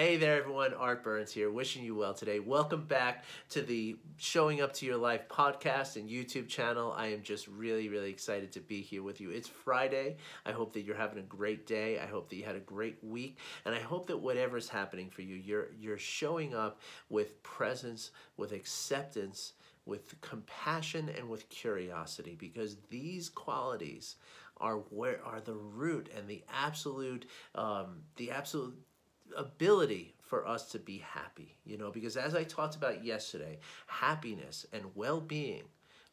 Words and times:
Hey 0.00 0.16
there, 0.16 0.38
everyone. 0.38 0.74
Art 0.74 1.02
Burns 1.02 1.32
here, 1.32 1.50
wishing 1.50 1.82
you 1.82 1.96
well 1.96 2.14
today. 2.14 2.38
Welcome 2.38 2.84
back 2.84 3.24
to 3.48 3.62
the 3.62 3.96
Showing 4.16 4.60
Up 4.60 4.72
to 4.74 4.86
Your 4.86 4.96
Life 4.96 5.28
podcast 5.28 5.96
and 5.96 6.08
YouTube 6.08 6.46
channel. 6.46 6.94
I 6.96 7.08
am 7.08 7.24
just 7.24 7.48
really, 7.48 7.88
really 7.88 8.10
excited 8.10 8.52
to 8.52 8.60
be 8.60 8.80
here 8.80 9.02
with 9.02 9.20
you. 9.20 9.30
It's 9.30 9.48
Friday. 9.48 10.18
I 10.46 10.52
hope 10.52 10.72
that 10.74 10.82
you're 10.82 10.94
having 10.94 11.18
a 11.18 11.22
great 11.22 11.66
day. 11.66 11.98
I 11.98 12.06
hope 12.06 12.28
that 12.28 12.36
you 12.36 12.44
had 12.44 12.54
a 12.54 12.60
great 12.60 13.02
week, 13.02 13.38
and 13.64 13.74
I 13.74 13.80
hope 13.80 14.06
that 14.06 14.18
whatever's 14.18 14.68
happening 14.68 15.10
for 15.10 15.22
you, 15.22 15.34
you're 15.34 15.70
you're 15.80 15.98
showing 15.98 16.54
up 16.54 16.80
with 17.10 17.42
presence, 17.42 18.12
with 18.36 18.52
acceptance, 18.52 19.54
with 19.84 20.20
compassion, 20.20 21.10
and 21.18 21.28
with 21.28 21.48
curiosity, 21.48 22.36
because 22.38 22.76
these 22.88 23.28
qualities 23.28 24.14
are 24.58 24.76
where 24.90 25.20
are 25.24 25.40
the 25.40 25.54
root 25.54 26.08
and 26.16 26.28
the 26.28 26.44
absolute 26.52 27.26
um, 27.56 28.02
the 28.14 28.30
absolute 28.30 28.78
ability 29.36 30.14
for 30.20 30.46
us 30.46 30.70
to 30.70 30.78
be 30.78 30.98
happy 30.98 31.56
you 31.64 31.78
know 31.78 31.90
because 31.90 32.16
as 32.16 32.34
i 32.34 32.44
talked 32.44 32.76
about 32.76 33.04
yesterday 33.04 33.58
happiness 33.86 34.66
and 34.72 34.82
well-being 34.94 35.64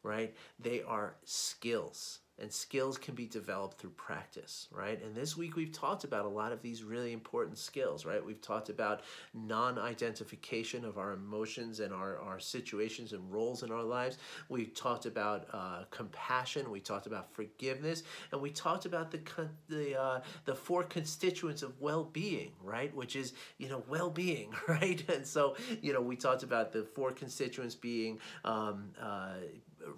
right 0.02 0.34
they 0.58 0.82
are 0.82 1.16
skills 1.24 2.20
and 2.38 2.52
skills 2.52 2.98
can 2.98 3.14
be 3.14 3.26
developed 3.26 3.78
through 3.78 3.90
practice, 3.90 4.68
right? 4.70 5.02
And 5.02 5.14
this 5.14 5.36
week 5.36 5.56
we've 5.56 5.72
talked 5.72 6.04
about 6.04 6.26
a 6.26 6.28
lot 6.28 6.52
of 6.52 6.60
these 6.60 6.82
really 6.82 7.12
important 7.12 7.56
skills, 7.56 8.04
right? 8.04 8.24
We've 8.24 8.40
talked 8.42 8.68
about 8.68 9.02
non 9.32 9.78
identification 9.78 10.84
of 10.84 10.98
our 10.98 11.12
emotions 11.12 11.80
and 11.80 11.94
our, 11.94 12.18
our 12.18 12.38
situations 12.38 13.12
and 13.12 13.32
roles 13.32 13.62
in 13.62 13.70
our 13.70 13.82
lives. 13.82 14.18
We've 14.48 14.74
talked 14.74 15.06
about 15.06 15.46
uh, 15.52 15.84
compassion, 15.90 16.70
we 16.70 16.80
talked 16.80 17.06
about 17.06 17.32
forgiveness, 17.32 18.02
and 18.32 18.40
we 18.40 18.50
talked 18.50 18.84
about 18.84 19.10
the, 19.10 19.20
the, 19.68 19.98
uh, 19.98 20.20
the 20.44 20.54
four 20.54 20.82
constituents 20.82 21.62
of 21.62 21.80
well 21.80 22.04
being, 22.04 22.52
right? 22.62 22.94
Which 22.94 23.16
is, 23.16 23.32
you 23.56 23.68
know, 23.68 23.82
well 23.88 24.10
being, 24.10 24.52
right? 24.68 25.02
And 25.08 25.26
so, 25.26 25.56
you 25.80 25.92
know, 25.94 26.02
we 26.02 26.16
talked 26.16 26.42
about 26.42 26.72
the 26.72 26.84
four 26.84 27.12
constituents 27.12 27.74
being 27.74 28.18
um, 28.44 28.90
uh, 29.00 29.34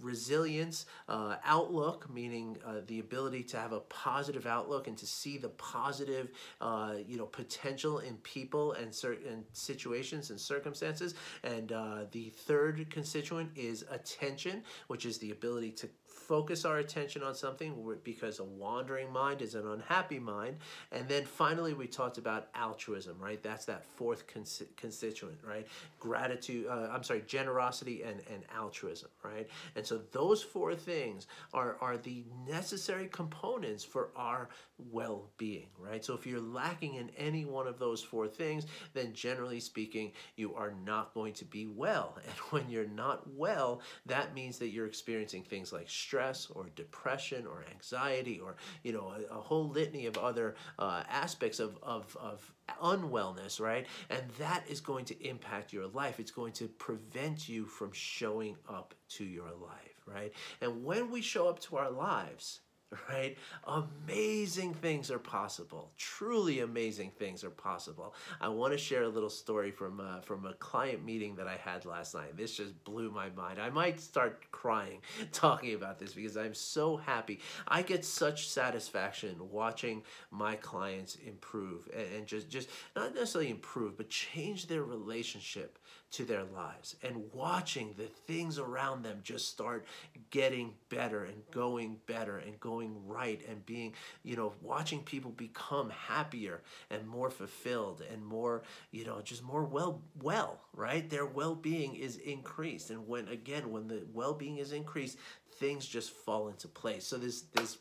resilience, 0.00 0.86
uh, 1.08 1.36
outlook, 1.44 2.08
meaning 2.12 2.56
uh, 2.64 2.80
the 2.86 3.00
ability 3.00 3.42
to 3.42 3.56
have 3.56 3.72
a 3.72 3.80
positive 3.80 4.46
outlook 4.46 4.88
and 4.88 4.96
to 4.98 5.06
see 5.06 5.38
the 5.38 5.48
positive, 5.50 6.30
uh, 6.60 6.94
you 7.06 7.16
know, 7.16 7.26
potential 7.26 7.98
in 7.98 8.16
people 8.18 8.72
and 8.72 8.94
certain 8.94 9.44
situations 9.52 10.30
and 10.30 10.40
circumstances. 10.40 11.14
And 11.42 11.72
uh, 11.72 12.04
the 12.12 12.30
third 12.30 12.90
constituent 12.90 13.50
is 13.56 13.84
attention, 13.90 14.62
which 14.88 15.06
is 15.06 15.18
the 15.18 15.30
ability 15.30 15.72
to 15.72 15.88
focus 16.28 16.66
our 16.66 16.76
attention 16.76 17.22
on 17.22 17.34
something 17.34 17.74
because 18.04 18.38
a 18.38 18.44
wandering 18.44 19.10
mind 19.10 19.40
is 19.40 19.54
an 19.54 19.66
unhappy 19.66 20.18
mind. 20.18 20.58
And 20.92 21.08
then 21.08 21.24
finally, 21.24 21.72
we 21.72 21.86
talked 21.86 22.18
about 22.18 22.48
altruism, 22.54 23.16
right? 23.18 23.42
That's 23.42 23.64
that 23.64 23.86
fourth 23.96 24.26
cons- 24.26 24.62
constituent, 24.76 25.38
right? 25.42 25.66
Gratitude, 25.98 26.66
uh, 26.68 26.90
I'm 26.92 27.02
sorry, 27.02 27.22
generosity 27.26 28.02
and, 28.02 28.20
and 28.30 28.42
altruism, 28.54 29.08
right? 29.24 29.48
And 29.74 29.86
so 29.86 30.02
those 30.12 30.42
four 30.42 30.74
things 30.74 31.26
are, 31.54 31.78
are 31.80 31.96
the 31.96 32.24
necessary 32.46 33.08
components 33.10 33.82
for 33.82 34.10
our 34.14 34.50
well 34.92 35.30
being, 35.38 35.68
right? 35.78 36.04
So 36.04 36.14
if 36.14 36.26
you're 36.26 36.40
lacking 36.40 36.94
in 36.96 37.10
any 37.16 37.46
one 37.46 37.66
of 37.66 37.78
those 37.78 38.02
four 38.02 38.28
things, 38.28 38.66
then 38.92 39.14
generally 39.14 39.60
speaking, 39.60 40.12
you 40.36 40.54
are 40.54 40.74
not 40.84 41.14
going 41.14 41.32
to 41.34 41.46
be 41.46 41.66
well. 41.66 42.18
And 42.28 42.36
when 42.50 42.70
you're 42.70 42.86
not 42.86 43.22
well, 43.34 43.80
that 44.04 44.34
means 44.34 44.58
that 44.58 44.68
you're 44.68 44.86
experiencing 44.86 45.42
things 45.42 45.72
like 45.72 45.88
stress 45.88 46.17
or 46.54 46.68
depression 46.74 47.46
or 47.46 47.64
anxiety 47.70 48.40
or, 48.42 48.56
you 48.82 48.92
know, 48.92 49.12
a, 49.30 49.34
a 49.34 49.40
whole 49.40 49.68
litany 49.68 50.06
of 50.06 50.16
other 50.18 50.54
uh, 50.78 51.02
aspects 51.08 51.60
of, 51.60 51.78
of, 51.82 52.16
of 52.20 52.52
unwellness, 52.82 53.60
right? 53.60 53.86
And 54.10 54.22
that 54.38 54.64
is 54.68 54.80
going 54.80 55.04
to 55.06 55.26
impact 55.26 55.72
your 55.72 55.86
life. 55.86 56.20
It's 56.20 56.30
going 56.30 56.52
to 56.54 56.68
prevent 56.68 57.48
you 57.48 57.66
from 57.66 57.92
showing 57.92 58.56
up 58.68 58.94
to 59.10 59.24
your 59.24 59.50
life, 59.50 60.02
right? 60.06 60.32
And 60.60 60.84
when 60.84 61.10
we 61.10 61.20
show 61.22 61.48
up 61.48 61.60
to 61.60 61.76
our 61.76 61.90
lives, 61.90 62.60
right? 63.08 63.36
Amazing 63.66 64.74
things 64.74 65.10
are 65.10 65.18
possible. 65.18 65.90
Truly 65.96 66.60
amazing 66.60 67.12
things 67.18 67.44
are 67.44 67.50
possible. 67.50 68.14
I 68.40 68.48
want 68.48 68.72
to 68.72 68.78
share 68.78 69.02
a 69.02 69.08
little 69.08 69.30
story 69.30 69.70
from 69.70 70.00
uh, 70.00 70.20
from 70.20 70.46
a 70.46 70.54
client 70.54 71.04
meeting 71.04 71.36
that 71.36 71.46
I 71.46 71.56
had 71.56 71.84
last 71.84 72.14
night. 72.14 72.36
This 72.36 72.56
just 72.56 72.82
blew 72.84 73.10
my 73.10 73.28
mind. 73.30 73.60
I 73.60 73.70
might 73.70 74.00
start 74.00 74.50
crying 74.52 75.00
talking 75.32 75.74
about 75.74 75.98
this 75.98 76.14
because 76.14 76.36
I'm 76.36 76.54
so 76.54 76.96
happy. 76.96 77.40
I 77.66 77.82
get 77.82 78.04
such 78.04 78.48
satisfaction 78.48 79.36
watching 79.50 80.02
my 80.30 80.56
clients 80.56 81.16
improve 81.26 81.88
and, 81.94 82.06
and 82.16 82.26
just 82.26 82.48
just 82.48 82.68
not 82.96 83.14
necessarily 83.14 83.50
improve, 83.50 83.96
but 83.96 84.08
change 84.08 84.66
their 84.66 84.82
relationship 84.82 85.77
to 86.10 86.24
their 86.24 86.44
lives 86.44 86.96
and 87.02 87.22
watching 87.32 87.94
the 87.96 88.04
things 88.04 88.58
around 88.58 89.02
them 89.02 89.20
just 89.22 89.48
start 89.48 89.84
getting 90.30 90.72
better 90.88 91.24
and 91.24 91.42
going 91.50 91.98
better 92.06 92.38
and 92.38 92.58
going 92.60 92.94
right 93.06 93.42
and 93.48 93.64
being, 93.66 93.92
you 94.22 94.34
know, 94.34 94.52
watching 94.62 95.02
people 95.02 95.30
become 95.32 95.90
happier 95.90 96.62
and 96.90 97.06
more 97.06 97.30
fulfilled 97.30 98.02
and 98.10 98.24
more, 98.24 98.62
you 98.90 99.04
know, 99.04 99.20
just 99.20 99.42
more 99.42 99.64
well, 99.64 100.00
well, 100.22 100.60
right? 100.72 101.10
Their 101.10 101.26
well 101.26 101.54
being 101.54 101.94
is 101.94 102.16
increased. 102.16 102.90
And 102.90 103.06
when, 103.06 103.28
again, 103.28 103.70
when 103.70 103.86
the 103.86 104.04
well 104.12 104.32
being 104.32 104.58
is 104.58 104.72
increased, 104.72 105.18
things 105.58 105.86
just 105.86 106.10
fall 106.10 106.48
into 106.48 106.68
place. 106.68 107.06
So 107.06 107.18
this, 107.18 107.42
this, 107.54 107.78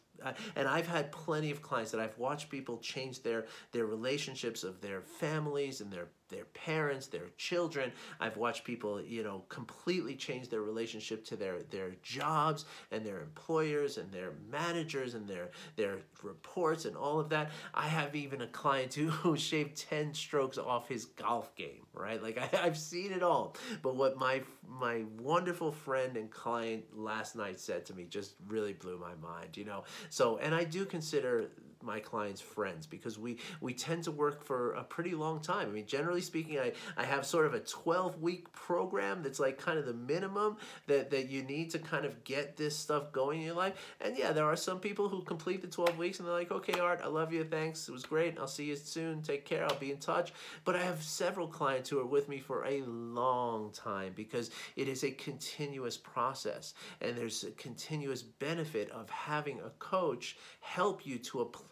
and 0.55 0.67
I've 0.67 0.87
had 0.87 1.11
plenty 1.11 1.51
of 1.51 1.61
clients 1.61 1.91
that 1.91 1.99
I've 1.99 2.17
watched 2.17 2.49
people 2.49 2.77
change 2.77 3.23
their 3.23 3.45
their 3.71 3.85
relationships 3.85 4.63
of 4.63 4.81
their 4.81 5.01
families 5.01 5.81
and 5.81 5.91
their 5.91 6.09
their 6.29 6.45
parents, 6.45 7.07
their 7.07 7.29
children. 7.37 7.91
I've 8.19 8.37
watched 8.37 8.63
people, 8.63 9.01
you 9.01 9.23
know, 9.23 9.43
completely 9.49 10.15
change 10.15 10.49
their 10.49 10.61
relationship 10.61 11.23
to 11.25 11.35
their 11.35 11.61
their 11.63 11.91
jobs 12.03 12.65
and 12.91 13.05
their 13.05 13.21
employers 13.21 13.97
and 13.97 14.11
their 14.11 14.33
managers 14.51 15.13
and 15.13 15.27
their 15.27 15.49
their 15.75 15.99
reports 16.23 16.85
and 16.85 16.95
all 16.97 17.19
of 17.19 17.29
that. 17.29 17.51
I 17.73 17.87
have 17.87 18.15
even 18.15 18.41
a 18.41 18.47
client 18.47 18.93
who, 18.93 19.07
who 19.07 19.37
shaved 19.37 19.77
10 19.77 20.13
strokes 20.13 20.57
off 20.57 20.89
his 20.89 21.05
golf 21.05 21.55
game, 21.55 21.85
right? 21.93 22.21
Like 22.21 22.37
I, 22.53 22.65
I've 22.65 22.77
seen 22.77 23.11
it 23.11 23.23
all. 23.23 23.55
But 23.81 23.95
what 23.95 24.17
my 24.17 24.41
my 24.67 25.03
wonderful 25.19 25.71
friend 25.71 26.17
and 26.17 26.29
client 26.29 26.83
last 26.93 27.35
night 27.35 27.59
said 27.59 27.85
to 27.85 27.93
me 27.93 28.05
just 28.09 28.35
really 28.47 28.73
blew 28.73 28.97
my 28.97 29.15
mind, 29.15 29.55
you 29.55 29.63
know. 29.65 29.83
So, 30.09 30.37
and 30.37 30.53
I 30.55 30.63
do 30.63 30.85
consider 30.85 31.49
my 31.81 31.99
clients 31.99 32.41
friends 32.41 32.85
because 32.85 33.17
we 33.17 33.37
we 33.61 33.73
tend 33.73 34.03
to 34.03 34.11
work 34.11 34.43
for 34.43 34.73
a 34.73 34.83
pretty 34.83 35.15
long 35.15 35.39
time. 35.41 35.69
I 35.69 35.71
mean, 35.71 35.85
generally 35.85 36.21
speaking, 36.21 36.59
I, 36.59 36.73
I 36.95 37.03
have 37.03 37.25
sort 37.25 37.45
of 37.45 37.53
a 37.53 37.59
12 37.59 38.21
week 38.21 38.51
program 38.51 39.23
that's 39.23 39.39
like 39.39 39.57
kind 39.57 39.77
of 39.77 39.85
the 39.85 39.93
minimum 39.93 40.57
that, 40.87 41.11
that 41.11 41.29
you 41.29 41.43
need 41.43 41.71
to 41.71 41.79
kind 41.79 42.05
of 42.05 42.23
get 42.23 42.57
this 42.57 42.75
stuff 42.75 43.11
going 43.11 43.39
in 43.39 43.45
your 43.45 43.55
life. 43.55 43.95
And 44.01 44.17
yeah, 44.17 44.31
there 44.31 44.45
are 44.45 44.55
some 44.55 44.79
people 44.79 45.09
who 45.09 45.21
complete 45.21 45.61
the 45.61 45.67
12 45.67 45.97
weeks 45.97 46.19
and 46.19 46.27
they're 46.27 46.35
like, 46.35 46.51
okay, 46.51 46.79
Art, 46.79 47.01
I 47.03 47.07
love 47.07 47.33
you. 47.33 47.43
Thanks. 47.43 47.87
It 47.87 47.91
was 47.91 48.03
great. 48.03 48.37
I'll 48.39 48.47
see 48.47 48.65
you 48.65 48.75
soon. 48.75 49.21
Take 49.21 49.45
care. 49.45 49.65
I'll 49.65 49.75
be 49.75 49.91
in 49.91 49.97
touch. 49.97 50.33
But 50.65 50.75
I 50.75 50.83
have 50.83 51.03
several 51.03 51.47
clients 51.47 51.89
who 51.89 51.99
are 51.99 52.05
with 52.05 52.29
me 52.29 52.39
for 52.39 52.65
a 52.65 52.81
long 52.81 53.71
time 53.71 54.13
because 54.15 54.51
it 54.75 54.87
is 54.87 55.03
a 55.03 55.11
continuous 55.11 55.97
process 55.97 56.73
and 57.01 57.17
there's 57.17 57.43
a 57.43 57.51
continuous 57.51 58.21
benefit 58.21 58.89
of 58.91 59.09
having 59.09 59.59
a 59.59 59.69
coach 59.79 60.37
help 60.61 61.05
you 61.05 61.17
to 61.17 61.41
apply 61.41 61.66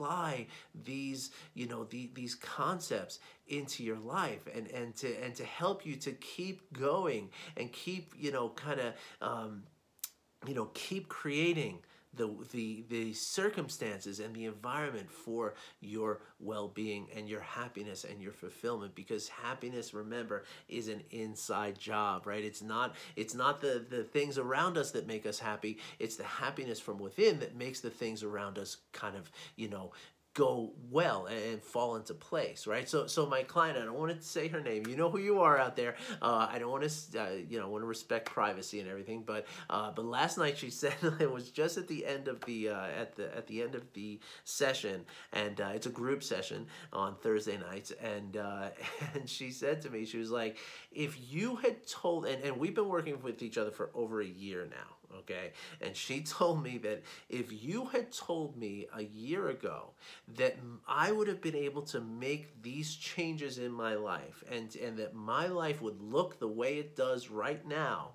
these 0.84 1.32
you 1.54 1.68
know 1.68 1.84
the, 1.86 2.10
these 2.14 2.36
concepts 2.36 3.20
into 3.48 3.84
your 3.84 4.00
life 4.00 4.48
and 4.54 4.68
and 4.68 4.96
to 4.96 5.14
and 5.24 5.36
to 5.36 5.44
help 5.44 5.86
you 5.86 5.96
to 5.96 6.12
keep 6.14 6.74
going 6.74 7.30
and 7.58 7.72
keep 7.72 8.14
you 8.18 8.32
know 8.32 8.50
kind 8.50 8.80
of 8.80 8.94
um, 9.22 9.64
you 10.48 10.54
know 10.54 10.70
keep 10.74 11.08
creating 11.08 11.80
the, 12.16 12.30
the, 12.52 12.84
the 12.90 13.14
circumstances 13.14 14.20
and 14.20 14.36
the 14.36 14.46
environment 14.46 15.10
for 15.12 15.56
your 15.80 16.22
well-being 16.40 17.08
and 17.16 17.30
your 17.30 17.42
happiness 17.42 18.04
and 18.04 18.22
your 18.22 18.32
fulfillment 18.32 18.94
because 18.96 19.28
happiness 19.28 19.94
remember 19.94 20.44
is 20.68 20.88
an 20.88 21.02
inside 21.12 21.78
job 21.80 22.26
right? 22.26 22.44
It's 22.44 22.62
not 22.62 22.96
it's 23.16 23.34
not 23.34 23.62
the 23.62 23.86
the 23.90 24.04
things 24.04 24.38
around 24.38 24.78
us 24.78 24.92
that 24.92 25.08
make 25.08 25.26
us 25.26 25.40
happy. 25.40 25.80
It's 26.00 26.16
the 26.16 26.24
happiness 26.24 26.80
from 26.80 26.98
within 26.98 27.40
that 27.40 27.56
makes 27.56 27.80
the 27.82 27.90
things 27.90 28.24
around 28.24 28.58
us 28.58 28.78
kind 28.92 29.16
of 29.16 29.32
you 29.56 29.70
know 29.70 29.92
go 30.36 30.74
well 30.92 31.28
and 31.28 31.64
fall 31.64 31.96
into 31.96 32.14
place, 32.14 32.68
right? 32.68 32.88
So, 32.90 33.08
so 33.08 33.26
my 33.26 33.42
client, 33.44 33.78
I 33.78 33.86
don't 33.86 33.98
want 33.98 34.16
to 34.16 34.22
say 34.22 34.50
her 34.50 34.60
name. 34.60 34.86
You 34.86 34.98
know 34.98 35.10
who 35.10 35.18
you 35.18 35.40
are 35.40 35.58
out 35.58 35.78
there. 35.78 35.96
Uh, 36.22 36.48
I 36.52 36.60
don't 36.60 36.70
want 36.70 36.84
to, 36.84 37.20
uh, 37.20 37.30
you 37.50 37.58
know, 37.58 37.70
want 37.70 37.84
to 37.84 37.88
respect 37.88 38.26
privacy 38.26 38.82
and 38.82 38.90
everything. 38.90 39.24
But, 39.26 39.48
uh, 39.70 39.92
but 39.96 40.06
last 40.06 40.38
night 40.38 40.58
she 40.58 40.70
said 40.82 40.94
it 41.20 41.32
was 41.32 41.50
just 41.50 41.78
at 41.78 41.88
the 41.88 42.06
end 42.06 42.28
of 42.28 42.42
the 42.42 42.70
uh, 42.70 42.88
at 42.88 43.16
the 43.16 43.36
at 43.36 43.48
the 43.48 43.64
end 43.64 43.76
of 43.76 43.92
the 43.94 44.20
session, 44.44 45.06
and 45.32 45.60
uh, 45.60 45.72
it's 45.74 45.88
a 45.88 45.90
group 45.90 46.22
session 46.22 46.68
on 46.92 47.16
Thursday 47.16 47.58
nights, 47.58 47.94
and 48.04 48.36
uh, 48.36 48.70
and 49.14 49.30
she 49.30 49.52
said 49.52 49.82
to 49.84 49.90
me, 49.90 50.06
she 50.06 50.18
was 50.18 50.32
like, 50.32 50.58
if 50.92 51.18
you 51.32 51.56
had 51.56 51.88
told, 51.88 52.26
and 52.26 52.44
and 52.44 52.58
we've 52.58 52.76
been 52.76 52.90
working 52.90 53.22
with 53.22 53.42
each 53.42 53.58
other 53.58 53.72
for 53.72 53.90
over 53.96 54.22
a 54.22 54.26
year 54.26 54.68
now 54.70 54.95
okay? 55.20 55.52
And 55.82 55.96
she 55.96 56.22
told 56.22 56.64
me 56.64 56.78
that 56.80 57.04
if 57.30 57.52
you 57.64 57.86
had 57.86 58.12
told 58.12 58.58
me 58.58 58.88
a 58.96 59.04
year 59.04 59.50
ago 59.50 59.92
that 60.38 60.58
I 60.88 61.12
would 61.12 61.28
have 61.28 61.42
been 61.42 61.56
able 61.56 61.82
to 61.84 62.02
make 62.02 62.62
these 62.62 62.96
changes 62.96 63.58
in 63.58 63.72
my 63.72 63.96
life 63.96 64.44
and, 64.52 64.76
and 64.76 64.98
that 64.98 65.14
my 65.14 65.48
life 65.48 65.82
would 65.82 66.02
look 66.02 66.40
the 66.40 66.48
way 66.48 66.78
it 66.78 66.96
does 66.96 67.30
right 67.30 67.66
now, 67.68 68.12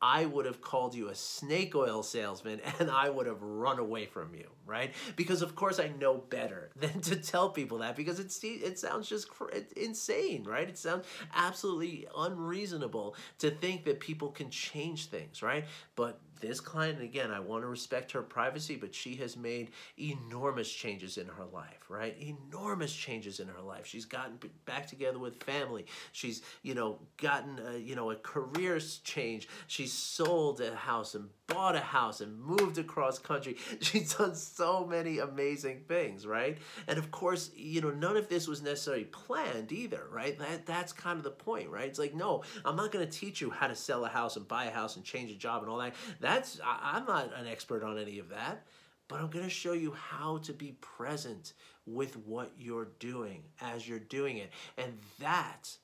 I 0.00 0.26
would 0.26 0.44
have 0.44 0.60
called 0.60 0.94
you 0.94 1.08
a 1.08 1.14
snake 1.14 1.74
oil 1.74 2.02
salesman 2.02 2.60
and 2.78 2.90
I 2.90 3.08
would 3.08 3.26
have 3.26 3.40
run 3.42 3.78
away 3.78 4.06
from 4.06 4.34
you, 4.34 4.48
right? 4.66 4.92
Because 5.16 5.40
of 5.42 5.54
course 5.54 5.80
I 5.80 5.88
know 5.88 6.18
better 6.18 6.70
than 6.76 7.00
to 7.02 7.16
tell 7.16 7.50
people 7.50 7.78
that 7.78 7.96
because 7.96 8.20
it's 8.20 8.38
it 8.42 8.78
sounds 8.78 9.08
just 9.08 9.28
insane, 9.76 10.44
right? 10.44 10.68
It 10.68 10.78
sounds 10.78 11.06
absolutely 11.34 12.06
unreasonable 12.16 13.16
to 13.38 13.50
think 13.50 13.84
that 13.84 14.00
people 14.00 14.30
can 14.30 14.50
change 14.50 15.06
things, 15.06 15.42
right? 15.42 15.64
But 15.94 16.20
this 16.40 16.60
client, 16.60 17.00
again, 17.00 17.30
I 17.30 17.40
want 17.40 17.62
to 17.62 17.68
respect 17.68 18.12
her 18.12 18.22
privacy, 18.22 18.76
but 18.76 18.94
she 18.94 19.16
has 19.16 19.36
made 19.36 19.70
enormous 19.98 20.70
changes 20.70 21.18
in 21.18 21.26
her 21.26 21.44
life, 21.52 21.84
right? 21.88 22.16
Enormous 22.20 22.94
changes 22.94 23.40
in 23.40 23.48
her 23.48 23.60
life. 23.60 23.86
She's 23.86 24.04
gotten 24.04 24.38
back 24.64 24.86
together 24.86 25.18
with 25.18 25.42
family. 25.42 25.86
She's, 26.12 26.42
you 26.62 26.74
know, 26.74 26.98
gotten, 27.16 27.60
a, 27.66 27.78
you 27.78 27.96
know, 27.96 28.10
a 28.10 28.16
career 28.16 28.78
change. 29.04 29.48
She's 29.66 29.92
sold 29.92 30.60
a 30.60 30.74
house 30.74 31.14
and 31.14 31.28
bought 31.46 31.76
a 31.76 31.80
house 31.80 32.20
and 32.20 32.40
moved 32.40 32.78
across 32.78 33.18
country. 33.18 33.56
She's 33.80 34.14
done 34.14 34.34
so 34.34 34.84
many 34.84 35.18
amazing 35.18 35.82
things, 35.86 36.26
right? 36.26 36.58
And 36.86 36.98
of 36.98 37.10
course, 37.10 37.50
you 37.54 37.80
know, 37.80 37.90
none 37.90 38.16
of 38.16 38.28
this 38.28 38.48
was 38.48 38.62
necessarily 38.62 39.04
planned 39.04 39.72
either, 39.72 40.06
right? 40.10 40.38
That 40.38 40.66
that's 40.66 40.92
kind 40.92 41.18
of 41.18 41.24
the 41.24 41.30
point, 41.30 41.70
right? 41.70 41.88
It's 41.88 41.98
like, 41.98 42.14
no, 42.14 42.42
I'm 42.64 42.76
not 42.76 42.92
going 42.92 43.06
to 43.06 43.10
teach 43.10 43.40
you 43.40 43.50
how 43.50 43.66
to 43.66 43.76
sell 43.76 44.04
a 44.04 44.08
house 44.08 44.36
and 44.36 44.46
buy 44.48 44.64
a 44.64 44.70
house 44.70 44.96
and 44.96 45.04
change 45.04 45.30
a 45.30 45.36
job 45.36 45.62
and 45.62 45.70
all 45.70 45.78
that. 45.78 45.94
That's 46.20 46.60
I, 46.64 46.94
I'm 46.94 47.06
not 47.06 47.32
an 47.36 47.46
expert 47.46 47.82
on 47.82 47.98
any 47.98 48.18
of 48.18 48.28
that, 48.30 48.66
but 49.08 49.20
I'm 49.20 49.30
going 49.30 49.44
to 49.44 49.50
show 49.50 49.72
you 49.72 49.92
how 49.92 50.38
to 50.38 50.52
be 50.52 50.76
present 50.80 51.52
with 51.86 52.16
what 52.26 52.52
you're 52.58 52.88
doing 52.98 53.42
as 53.60 53.88
you're 53.88 53.98
doing 54.00 54.38
it. 54.38 54.50
And 54.76 54.98
that 55.20 55.76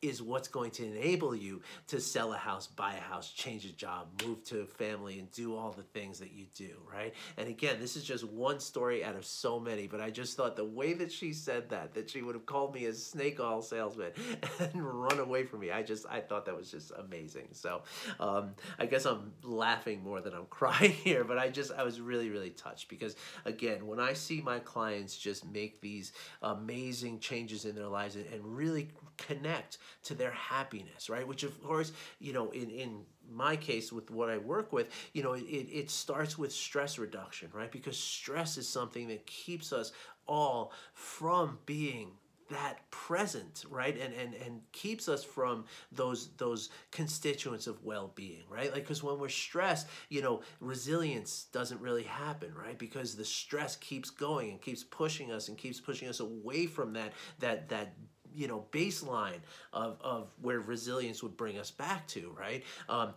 is 0.00 0.22
what's 0.22 0.48
going 0.48 0.70
to 0.70 0.84
enable 0.84 1.34
you 1.34 1.60
to 1.88 2.00
sell 2.00 2.32
a 2.32 2.36
house, 2.36 2.66
buy 2.66 2.94
a 2.94 3.00
house, 3.00 3.30
change 3.30 3.64
a 3.64 3.72
job, 3.72 4.06
move 4.24 4.44
to 4.44 4.60
a 4.60 4.66
family, 4.66 5.18
and 5.18 5.30
do 5.32 5.56
all 5.56 5.72
the 5.72 5.82
things 5.82 6.18
that 6.20 6.32
you 6.32 6.46
do, 6.54 6.70
right? 6.90 7.14
And 7.36 7.48
again, 7.48 7.76
this 7.80 7.96
is 7.96 8.04
just 8.04 8.24
one 8.24 8.60
story 8.60 9.04
out 9.04 9.16
of 9.16 9.24
so 9.24 9.58
many, 9.58 9.86
but 9.86 10.00
I 10.00 10.10
just 10.10 10.36
thought 10.36 10.56
the 10.56 10.64
way 10.64 10.94
that 10.94 11.10
she 11.10 11.32
said 11.32 11.70
that, 11.70 11.94
that 11.94 12.10
she 12.10 12.22
would 12.22 12.34
have 12.34 12.46
called 12.46 12.74
me 12.74 12.84
a 12.86 12.94
snake 12.94 13.40
oil 13.40 13.60
salesman 13.60 14.12
and 14.60 14.72
run 14.74 15.18
away 15.18 15.44
from 15.44 15.60
me, 15.60 15.72
I 15.72 15.82
just, 15.82 16.06
I 16.08 16.20
thought 16.20 16.46
that 16.46 16.56
was 16.56 16.70
just 16.70 16.92
amazing. 16.96 17.48
So 17.52 17.82
um, 18.20 18.54
I 18.78 18.86
guess 18.86 19.04
I'm 19.04 19.32
laughing 19.42 20.02
more 20.02 20.20
than 20.20 20.32
I'm 20.32 20.46
crying 20.50 20.92
here, 20.92 21.24
but 21.24 21.38
I 21.38 21.48
just, 21.48 21.72
I 21.72 21.82
was 21.82 22.00
really, 22.00 22.30
really 22.30 22.50
touched 22.50 22.88
because 22.88 23.16
again, 23.44 23.86
when 23.86 23.98
I 23.98 24.12
see 24.12 24.40
my 24.40 24.60
clients 24.60 25.16
just 25.16 25.44
make 25.50 25.80
these 25.80 26.12
amazing 26.42 27.18
changes 27.18 27.64
in 27.64 27.74
their 27.74 27.88
lives 27.88 28.14
and, 28.14 28.26
and 28.32 28.44
really 28.44 28.88
connect 29.18 29.78
to 30.04 30.14
their 30.14 30.30
happiness, 30.30 31.10
right? 31.10 31.26
Which 31.26 31.42
of 31.42 31.62
course, 31.62 31.92
you 32.18 32.32
know, 32.32 32.50
in, 32.50 32.70
in 32.70 33.02
my 33.30 33.56
case 33.56 33.92
with 33.92 34.10
what 34.10 34.30
I 34.30 34.38
work 34.38 34.72
with, 34.72 34.88
you 35.12 35.22
know, 35.22 35.34
it, 35.34 35.42
it 35.42 35.90
starts 35.90 36.38
with 36.38 36.52
stress 36.52 36.98
reduction, 36.98 37.50
right? 37.52 37.70
Because 37.70 37.98
stress 37.98 38.56
is 38.56 38.68
something 38.68 39.08
that 39.08 39.26
keeps 39.26 39.72
us 39.72 39.92
all 40.26 40.72
from 40.94 41.58
being 41.66 42.12
that 42.50 42.90
present 42.90 43.64
right 43.68 43.98
and 44.00 44.14
and 44.14 44.34
and 44.34 44.60
keeps 44.72 45.08
us 45.08 45.22
from 45.22 45.64
those 45.92 46.30
those 46.38 46.70
constituents 46.90 47.66
of 47.66 47.82
well-being 47.84 48.42
right 48.48 48.72
like 48.72 48.82
because 48.82 49.02
when 49.02 49.18
we're 49.18 49.28
stressed 49.28 49.86
you 50.08 50.22
know 50.22 50.40
resilience 50.60 51.46
doesn't 51.52 51.80
really 51.80 52.04
happen 52.04 52.52
right 52.54 52.78
because 52.78 53.16
the 53.16 53.24
stress 53.24 53.76
keeps 53.76 54.08
going 54.08 54.50
and 54.50 54.62
keeps 54.62 54.82
pushing 54.82 55.30
us 55.30 55.48
and 55.48 55.58
keeps 55.58 55.78
pushing 55.80 56.08
us 56.08 56.20
away 56.20 56.66
from 56.66 56.94
that 56.94 57.12
that 57.38 57.68
that 57.68 57.94
you 58.38 58.48
know 58.48 58.64
baseline 58.72 59.40
of, 59.72 59.98
of 60.00 60.28
where 60.40 60.60
resilience 60.60 61.22
would 61.22 61.36
bring 61.36 61.58
us 61.58 61.70
back 61.70 62.06
to 62.08 62.34
right? 62.38 62.64
Um, 62.88 63.14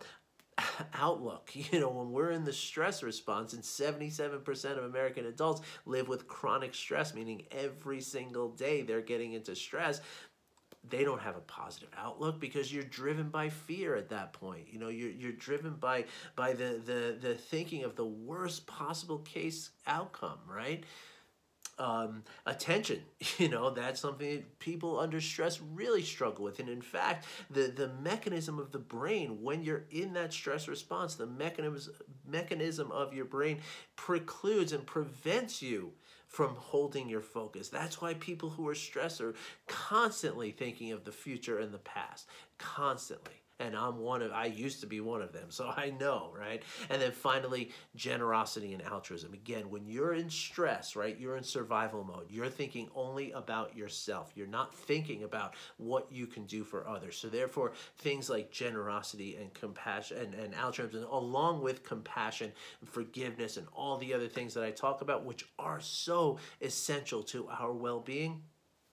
outlook 0.94 1.50
you 1.54 1.80
know 1.80 1.88
when 1.88 2.12
we're 2.12 2.30
in 2.30 2.44
the 2.44 2.52
stress 2.52 3.02
response 3.02 3.54
and 3.54 3.62
77% 3.62 4.76
of 4.76 4.84
american 4.84 5.24
adults 5.24 5.62
live 5.86 6.08
with 6.08 6.28
chronic 6.28 6.74
stress 6.74 7.14
meaning 7.14 7.44
every 7.50 8.02
single 8.02 8.50
day 8.50 8.82
they're 8.82 9.00
getting 9.00 9.32
into 9.32 9.56
stress 9.56 10.02
they 10.88 11.04
don't 11.04 11.20
have 11.20 11.36
a 11.36 11.40
positive 11.40 11.88
outlook 11.96 12.40
because 12.40 12.72
you're 12.72 12.82
driven 12.84 13.28
by 13.28 13.48
fear 13.48 13.94
at 13.94 14.08
that 14.08 14.32
point. 14.32 14.66
You 14.70 14.80
know 14.80 14.88
you're, 14.88 15.10
you're 15.10 15.32
driven 15.32 15.74
by 15.74 16.06
by 16.34 16.52
the, 16.54 16.80
the 16.84 17.16
the 17.20 17.34
thinking 17.34 17.84
of 17.84 17.94
the 17.94 18.04
worst 18.04 18.66
possible 18.66 19.18
case 19.18 19.70
outcome 19.86 20.38
right 20.48 20.84
um, 21.78 22.24
attention. 22.46 23.02
You 23.38 23.48
know, 23.48 23.70
that's 23.70 24.00
something 24.00 24.30
that 24.30 24.58
people 24.58 25.00
under 25.00 25.20
stress 25.20 25.60
really 25.60 26.02
struggle 26.02 26.44
with. 26.44 26.60
And 26.60 26.68
in 26.68 26.82
fact, 26.82 27.24
the, 27.50 27.62
the 27.74 27.90
mechanism 28.02 28.58
of 28.58 28.70
the 28.70 28.78
brain, 28.78 29.42
when 29.42 29.64
you're 29.64 29.84
in 29.90 30.12
that 30.12 30.32
stress 30.32 30.68
response, 30.68 31.14
the 31.14 31.26
mechanism, 31.26 31.94
mechanism 32.26 32.92
of 32.92 33.14
your 33.14 33.24
brain 33.24 33.60
precludes 33.96 34.72
and 34.72 34.86
prevents 34.86 35.60
you 35.62 35.92
from 36.28 36.54
holding 36.56 37.08
your 37.08 37.20
focus. 37.20 37.68
That's 37.68 38.00
why 38.00 38.14
people 38.14 38.50
who 38.50 38.68
are 38.68 38.74
stressed 38.74 39.20
are 39.20 39.34
constantly 39.66 40.50
thinking 40.50 40.92
of 40.92 41.04
the 41.04 41.12
future 41.12 41.58
and 41.58 41.72
the 41.74 41.78
past, 41.78 42.28
constantly 42.58 43.42
and 43.62 43.76
I'm 43.76 43.98
one 43.98 44.22
of 44.22 44.32
I 44.32 44.46
used 44.46 44.80
to 44.80 44.86
be 44.86 45.00
one 45.00 45.22
of 45.22 45.32
them, 45.32 45.50
so 45.50 45.72
I 45.76 45.90
know, 45.90 46.32
right? 46.36 46.62
And 46.90 47.00
then 47.00 47.12
finally, 47.12 47.70
generosity 47.94 48.72
and 48.72 48.82
altruism. 48.82 49.32
Again, 49.32 49.70
when 49.70 49.86
you're 49.86 50.14
in 50.14 50.28
stress, 50.30 50.96
right? 50.96 51.18
You're 51.18 51.36
in 51.36 51.44
survival 51.44 52.04
mode. 52.04 52.26
You're 52.28 52.48
thinking 52.48 52.88
only 52.94 53.30
about 53.32 53.76
yourself. 53.76 54.32
You're 54.34 54.46
not 54.46 54.74
thinking 54.74 55.22
about 55.22 55.54
what 55.76 56.10
you 56.10 56.26
can 56.26 56.44
do 56.44 56.64
for 56.64 56.86
others. 56.88 57.16
So 57.16 57.28
therefore, 57.28 57.72
things 57.98 58.28
like 58.28 58.50
generosity 58.50 59.36
and 59.36 59.54
compassion 59.54 60.18
and, 60.18 60.34
and 60.34 60.54
altruism, 60.54 61.04
along 61.04 61.62
with 61.62 61.84
compassion 61.84 62.52
and 62.80 62.88
forgiveness 62.88 63.56
and 63.56 63.66
all 63.72 63.96
the 63.98 64.12
other 64.12 64.28
things 64.28 64.54
that 64.54 64.64
I 64.64 64.70
talk 64.70 65.02
about, 65.02 65.24
which 65.24 65.46
are 65.58 65.80
so 65.80 66.38
essential 66.60 67.22
to 67.24 67.48
our 67.48 67.72
well-being, 67.72 68.42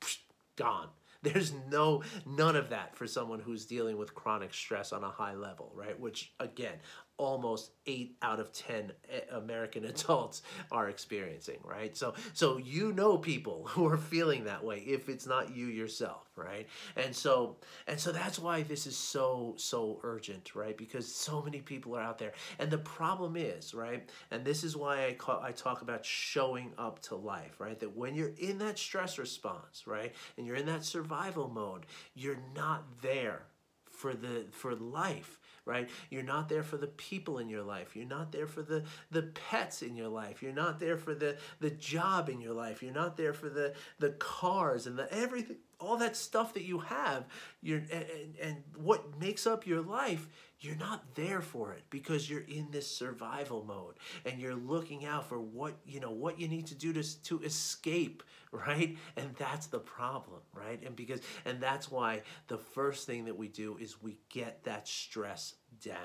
gone 0.56 0.90
there's 1.22 1.54
no 1.70 2.04
none 2.26 2.56
of 2.56 2.70
that 2.70 2.96
for 2.96 3.08
someone 3.08 3.40
who's 3.40 3.66
dealing 3.66 3.98
with 3.98 4.16
chronic 4.16 4.54
stress 4.54 4.94
on 4.94 5.04
a 5.04 5.10
high 5.10 5.36
level, 5.36 5.72
right? 5.76 6.00
Which 6.00 6.34
again, 6.40 6.76
almost 7.20 7.72
eight 7.86 8.16
out 8.22 8.40
of 8.40 8.52
10 8.54 8.94
eh, 9.12 9.20
American 9.34 9.86
adults 9.94 10.42
are 10.72 10.90
experiencing, 10.90 11.60
right? 11.64 11.96
So, 11.96 12.16
so 12.34 12.58
you 12.58 12.94
know 12.94 13.18
people 13.18 13.66
who 13.70 13.86
are 13.88 13.98
feeling 13.98 14.46
that 14.46 14.64
way 14.64 14.80
if 14.80 15.10
it's 15.10 15.28
not 15.28 15.56
you 15.56 15.68
yourself, 15.68 16.28
right? 16.36 16.68
And 16.96 17.16
so, 17.16 17.58
and 17.88 18.00
so 18.00 18.12
that's 18.12 18.40
why 18.40 18.64
this 18.64 18.88
is 18.88 18.98
so, 18.98 19.54
so 19.58 20.00
urgent, 20.04 20.56
right? 20.56 20.78
Because 20.78 21.14
so 21.14 21.42
many 21.42 21.60
people 21.60 21.96
are 21.96 22.02
out 22.02 22.18
there. 22.18 22.32
And 22.58 22.72
the 22.72 22.78
problem 22.78 23.36
is, 23.36 23.74
right? 23.74 24.10
And 24.32 24.46
this 24.46 24.64
is 24.64 24.78
why 24.78 25.08
I, 25.08 25.14
call, 25.14 25.42
I 25.44 25.52
talk 25.52 25.82
about 25.82 26.06
showing 26.06 26.72
up 26.78 27.02
to 27.04 27.16
life, 27.16 27.60
right? 27.60 27.80
That 27.80 27.96
when 27.96 28.16
you're 28.16 28.32
in 28.38 28.58
that 28.60 28.80
stress 28.80 29.20
response, 29.20 29.86
right? 29.86 30.16
And 30.38 30.48
you're 30.48 30.56
in 30.56 30.66
that 30.68 30.86
survival 30.86 31.50
mode, 31.50 31.86
you're 32.16 32.40
not 32.56 33.02
there 33.02 33.44
for 33.90 34.14
the 34.14 34.46
for 34.52 34.76
life 34.76 35.39
right? 35.70 35.90
You're 36.10 36.24
not 36.24 36.50
there 36.50 36.64
for 36.64 36.78
the 36.78 36.88
people 36.88 37.38
in 37.38 37.48
your 37.48 37.62
life. 37.62 37.96
You're 37.96 38.08
not 38.08 38.32
there 38.32 38.48
for 38.48 38.64
the, 38.64 38.84
the 39.12 39.22
pets 39.22 39.82
in 39.84 39.96
your 39.96 40.08
life. 40.08 40.42
You're 40.42 40.52
not 40.52 40.80
there 40.80 40.98
for 40.98 41.14
the, 41.14 41.38
the 41.60 41.70
job 41.70 42.28
in 42.28 42.42
your 42.42 42.54
life. 42.54 42.82
You're 42.82 42.92
not 42.92 43.16
there 43.16 43.34
for 43.34 43.50
the, 43.50 43.74
the 44.00 44.10
cars 44.12 44.88
and 44.88 44.98
the 44.98 45.12
everything, 45.14 45.58
all 45.80 45.98
that 45.98 46.18
stuff 46.18 46.56
that 46.56 46.64
you 46.64 46.80
have. 46.80 47.26
You're, 47.62 47.84
and, 47.92 48.36
and 48.42 48.64
what 48.76 49.20
makes 49.20 49.46
up 49.46 49.68
your 49.68 49.82
life 49.82 50.28
you're 50.62 50.76
not 50.76 51.16
there 51.16 51.42
for 51.42 51.74
it 51.74 51.84
because 51.90 52.30
you're 52.30 52.42
in 52.48 52.68
this 52.72 52.94
survival 52.94 53.64
mode 53.64 53.96
and 54.26 54.40
you're 54.40 54.56
looking 54.56 55.06
out 55.06 55.28
for 55.28 55.40
what 55.40 55.76
you 55.86 56.00
know 56.00 56.12
what 56.12 56.40
you 56.40 56.48
need 56.48 56.68
to 56.68 56.76
do 56.76 56.94
to, 56.94 57.24
to 57.24 57.42
escape 57.42 58.24
right? 58.52 58.98
And 59.16 59.36
that's 59.36 59.68
the 59.68 59.80
problem 59.80 60.40
right? 60.54 60.82
And 60.86 60.96
because 60.96 61.22
and 61.46 61.62
that's 61.62 61.92
why 61.92 62.24
the 62.48 62.58
first 62.58 63.06
thing 63.06 63.26
that 63.26 63.38
we 63.38 63.48
do 63.48 63.78
is 63.80 64.02
we 64.02 64.18
get 64.30 64.64
that 64.64 64.88
stress 64.88 65.56
down 65.84 65.96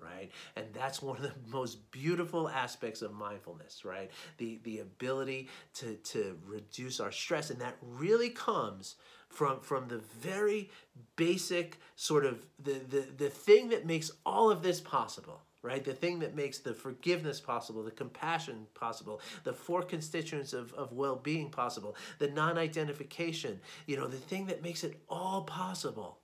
right? 0.00 0.30
And 0.54 0.66
that's 0.72 1.02
one 1.02 1.16
of 1.16 1.22
the 1.22 1.32
most 1.46 1.90
beautiful 1.90 2.48
aspects 2.48 3.02
of 3.02 3.12
mindfulness 3.12 3.84
right? 3.84 4.10
The 4.38 4.60
the 4.64 4.80
ability 4.80 5.48
to 5.74 5.94
to 5.94 6.36
reduce 6.44 7.00
our 7.00 7.12
stress 7.12 7.50
and 7.50 7.60
that 7.60 7.76
really 7.82 8.30
comes 8.30 8.96
from 9.28 9.60
from 9.60 9.88
the 9.88 9.98
very 10.20 10.70
basic 11.16 11.78
sort 11.96 12.24
of 12.24 12.46
the 12.62 12.80
the, 12.88 13.06
the 13.16 13.30
thing 13.30 13.68
that 13.68 13.86
makes 13.86 14.10
all 14.24 14.50
of 14.50 14.62
this 14.62 14.80
possible 14.80 15.42
right? 15.62 15.84
The 15.84 15.92
thing 15.92 16.20
that 16.20 16.36
makes 16.36 16.58
the 16.58 16.72
forgiveness 16.72 17.40
possible, 17.40 17.82
the 17.82 17.90
compassion 17.90 18.66
possible, 18.74 19.20
the 19.44 19.52
four 19.52 19.82
constituents 19.82 20.52
of, 20.52 20.72
of 20.74 20.92
well-being 20.92 21.50
possible, 21.50 21.96
the 22.18 22.28
non-identification, 22.28 23.60
you 23.86 23.96
know, 23.96 24.06
the 24.06 24.16
thing 24.16 24.46
that 24.46 24.62
makes 24.62 24.84
it 24.84 25.02
all 25.08 25.42
possible 25.42 26.20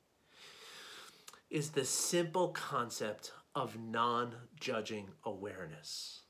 is 1.51 1.71
the 1.71 1.85
simple 1.85 2.49
concept 2.49 3.33
of 3.55 3.79
non 3.79 4.35
judging 4.59 5.09
awareness. 5.25 6.24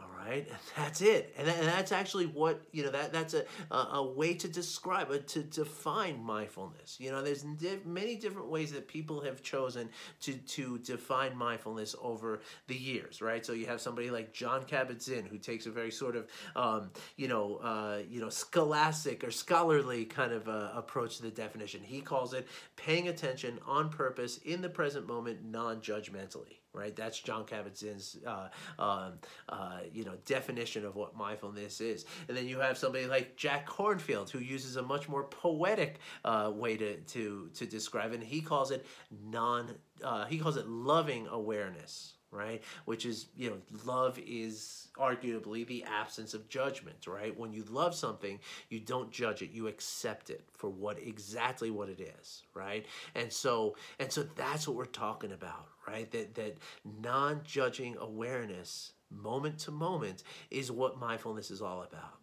All 0.00 0.26
right, 0.26 0.48
that's 0.76 1.02
it, 1.02 1.34
and, 1.36 1.46
that, 1.46 1.58
and 1.58 1.66
that's 1.66 1.92
actually 1.92 2.26
what 2.26 2.62
you 2.72 2.84
know. 2.84 2.90
That 2.90 3.12
that's 3.12 3.34
a 3.34 3.44
a, 3.70 3.76
a 3.76 4.02
way 4.02 4.32
to 4.34 4.48
describe 4.48 5.10
it 5.10 5.28
to 5.28 5.42
define 5.42 6.22
mindfulness. 6.22 6.96
You 6.98 7.10
know, 7.10 7.20
there's 7.22 7.42
di- 7.42 7.80
many 7.84 8.16
different 8.16 8.48
ways 8.48 8.72
that 8.72 8.88
people 8.88 9.20
have 9.22 9.42
chosen 9.42 9.90
to 10.22 10.32
to 10.34 10.78
define 10.78 11.36
mindfulness 11.36 11.94
over 12.00 12.40
the 12.66 12.76
years, 12.76 13.20
right? 13.20 13.44
So 13.44 13.52
you 13.52 13.66
have 13.66 13.80
somebody 13.80 14.10
like 14.10 14.32
Jon 14.32 14.62
Kabat-Zinn 14.62 15.26
who 15.26 15.38
takes 15.38 15.66
a 15.66 15.70
very 15.70 15.90
sort 15.90 16.16
of 16.16 16.28
um, 16.56 16.90
you 17.16 17.28
know 17.28 17.56
uh, 17.56 17.98
you 18.08 18.20
know 18.20 18.30
scholastic 18.30 19.22
or 19.22 19.30
scholarly 19.30 20.04
kind 20.06 20.32
of 20.32 20.48
uh, 20.48 20.70
approach 20.74 21.16
to 21.18 21.22
the 21.22 21.30
definition. 21.30 21.82
He 21.82 22.00
calls 22.00 22.32
it 22.32 22.46
paying 22.76 23.08
attention 23.08 23.58
on 23.66 23.90
purpose 23.90 24.38
in 24.38 24.62
the 24.62 24.68
present 24.70 25.06
moment, 25.06 25.44
non-judgmentally 25.44 26.60
right? 26.72 26.94
That's 26.94 27.18
Jon 27.18 27.44
Kabat-Zinn's, 27.44 28.18
uh, 28.26 28.48
um, 28.78 29.12
uh, 29.48 29.80
you 29.92 30.04
know, 30.04 30.14
definition 30.24 30.84
of 30.84 30.94
what 30.96 31.16
mindfulness 31.16 31.80
is. 31.80 32.04
And 32.28 32.36
then 32.36 32.46
you 32.46 32.60
have 32.60 32.78
somebody 32.78 33.06
like 33.06 33.36
Jack 33.36 33.68
Kornfield 33.68 34.30
who 34.30 34.38
uses 34.38 34.76
a 34.76 34.82
much 34.82 35.08
more 35.08 35.24
poetic 35.24 35.98
uh, 36.24 36.50
way 36.54 36.76
to, 36.76 36.96
to, 36.96 37.50
to 37.54 37.66
describe 37.66 38.12
it. 38.12 38.20
And 38.20 38.24
he 38.24 38.40
calls 38.40 38.70
it 38.70 38.86
non, 39.28 39.70
uh, 40.02 40.26
he 40.26 40.38
calls 40.38 40.56
it 40.56 40.68
loving 40.68 41.26
awareness, 41.28 42.14
right? 42.30 42.62
Which 42.84 43.04
is, 43.04 43.26
you 43.36 43.50
know, 43.50 43.56
love 43.84 44.18
is 44.24 44.88
arguably 44.96 45.66
the 45.66 45.84
absence 45.84 46.34
of 46.34 46.48
judgment, 46.48 47.06
right? 47.06 47.36
When 47.36 47.52
you 47.52 47.64
love 47.68 47.94
something, 47.94 48.38
you 48.68 48.80
don't 48.80 49.10
judge 49.10 49.42
it, 49.42 49.50
you 49.50 49.66
accept 49.66 50.30
it 50.30 50.44
for 50.52 50.70
what 50.70 50.98
exactly 50.98 51.70
what 51.70 51.88
it 51.88 52.00
is, 52.00 52.42
right? 52.54 52.86
And 53.14 53.32
so 53.32 53.76
and 53.98 54.12
so 54.12 54.22
that's 54.22 54.68
what 54.68 54.76
we're 54.76 54.84
talking 54.84 55.32
about, 55.32 55.68
right? 55.90 56.10
That 56.10 56.34
that 56.34 56.58
non-judging 56.84 57.96
awareness 57.98 58.92
moment 59.10 59.58
to 59.60 59.70
moment 59.70 60.22
is 60.50 60.70
what 60.70 60.98
mindfulness 60.98 61.50
is 61.50 61.60
all 61.60 61.82
about. 61.82 62.20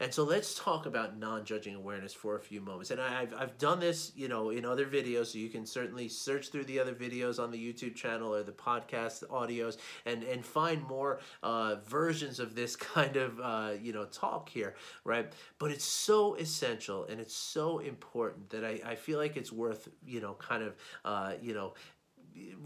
And 0.00 0.12
so 0.12 0.24
let's 0.24 0.54
talk 0.54 0.86
about 0.86 1.18
non-judging 1.18 1.74
awareness 1.74 2.12
for 2.12 2.36
a 2.36 2.40
few 2.40 2.60
moments. 2.60 2.90
And 2.90 3.00
I've, 3.00 3.32
I've 3.34 3.58
done 3.58 3.80
this, 3.80 4.12
you 4.14 4.28
know, 4.28 4.50
in 4.50 4.64
other 4.64 4.86
videos, 4.86 5.26
so 5.26 5.38
you 5.38 5.48
can 5.48 5.66
certainly 5.66 6.08
search 6.08 6.50
through 6.50 6.64
the 6.64 6.78
other 6.78 6.94
videos 6.94 7.42
on 7.42 7.50
the 7.50 7.58
YouTube 7.58 7.94
channel 7.94 8.34
or 8.34 8.42
the 8.42 8.52
podcast 8.52 9.24
audios 9.28 9.76
and, 10.06 10.22
and 10.22 10.44
find 10.44 10.82
more 10.82 11.20
uh, 11.42 11.76
versions 11.86 12.40
of 12.40 12.54
this 12.54 12.76
kind 12.76 13.16
of, 13.16 13.40
uh, 13.40 13.70
you 13.80 13.92
know, 13.92 14.04
talk 14.06 14.48
here, 14.48 14.74
right? 15.04 15.32
But 15.58 15.70
it's 15.70 15.84
so 15.84 16.34
essential 16.34 17.04
and 17.04 17.20
it's 17.20 17.34
so 17.34 17.78
important 17.78 18.50
that 18.50 18.64
I, 18.64 18.80
I 18.84 18.94
feel 18.94 19.18
like 19.18 19.36
it's 19.36 19.52
worth, 19.52 19.88
you 20.04 20.20
know, 20.20 20.34
kind 20.34 20.62
of, 20.62 20.76
uh, 21.04 21.34
you 21.40 21.54
know, 21.54 21.74